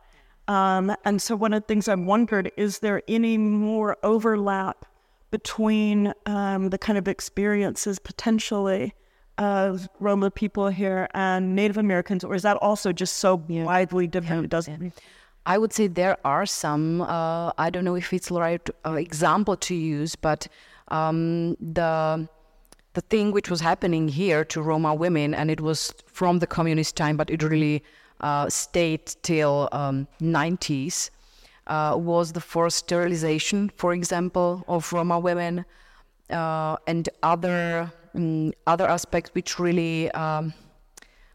[0.47, 4.87] Um, and so, one of the things I wondered is there any more overlap
[5.35, 8.95] between um, the kind of experiences potentially
[9.37, 13.65] of Roma people here and Native Americans, or is that also just so yeah.
[13.65, 14.43] widely different?
[14.43, 14.45] Yeah.
[14.45, 14.93] It doesn't.
[15.45, 17.01] I would say there are some.
[17.01, 20.47] Uh, I don't know if it's the right uh, example to use, but
[20.99, 22.29] um, the
[22.93, 26.95] the thing which was happening here to Roma women, and it was from the communist
[26.95, 27.83] time, but it really
[28.21, 31.11] uh, stayed till um, 90s
[31.67, 35.65] uh, was the forced sterilization, for example, of Roma women,
[36.31, 40.55] uh, and other um, other aspects which really um,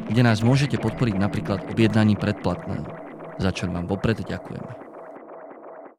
[0.10, 2.90] kde nás môžete podporiť napríklad objednaním predplatného,
[3.38, 4.91] za čo vám vopred ďakujeme.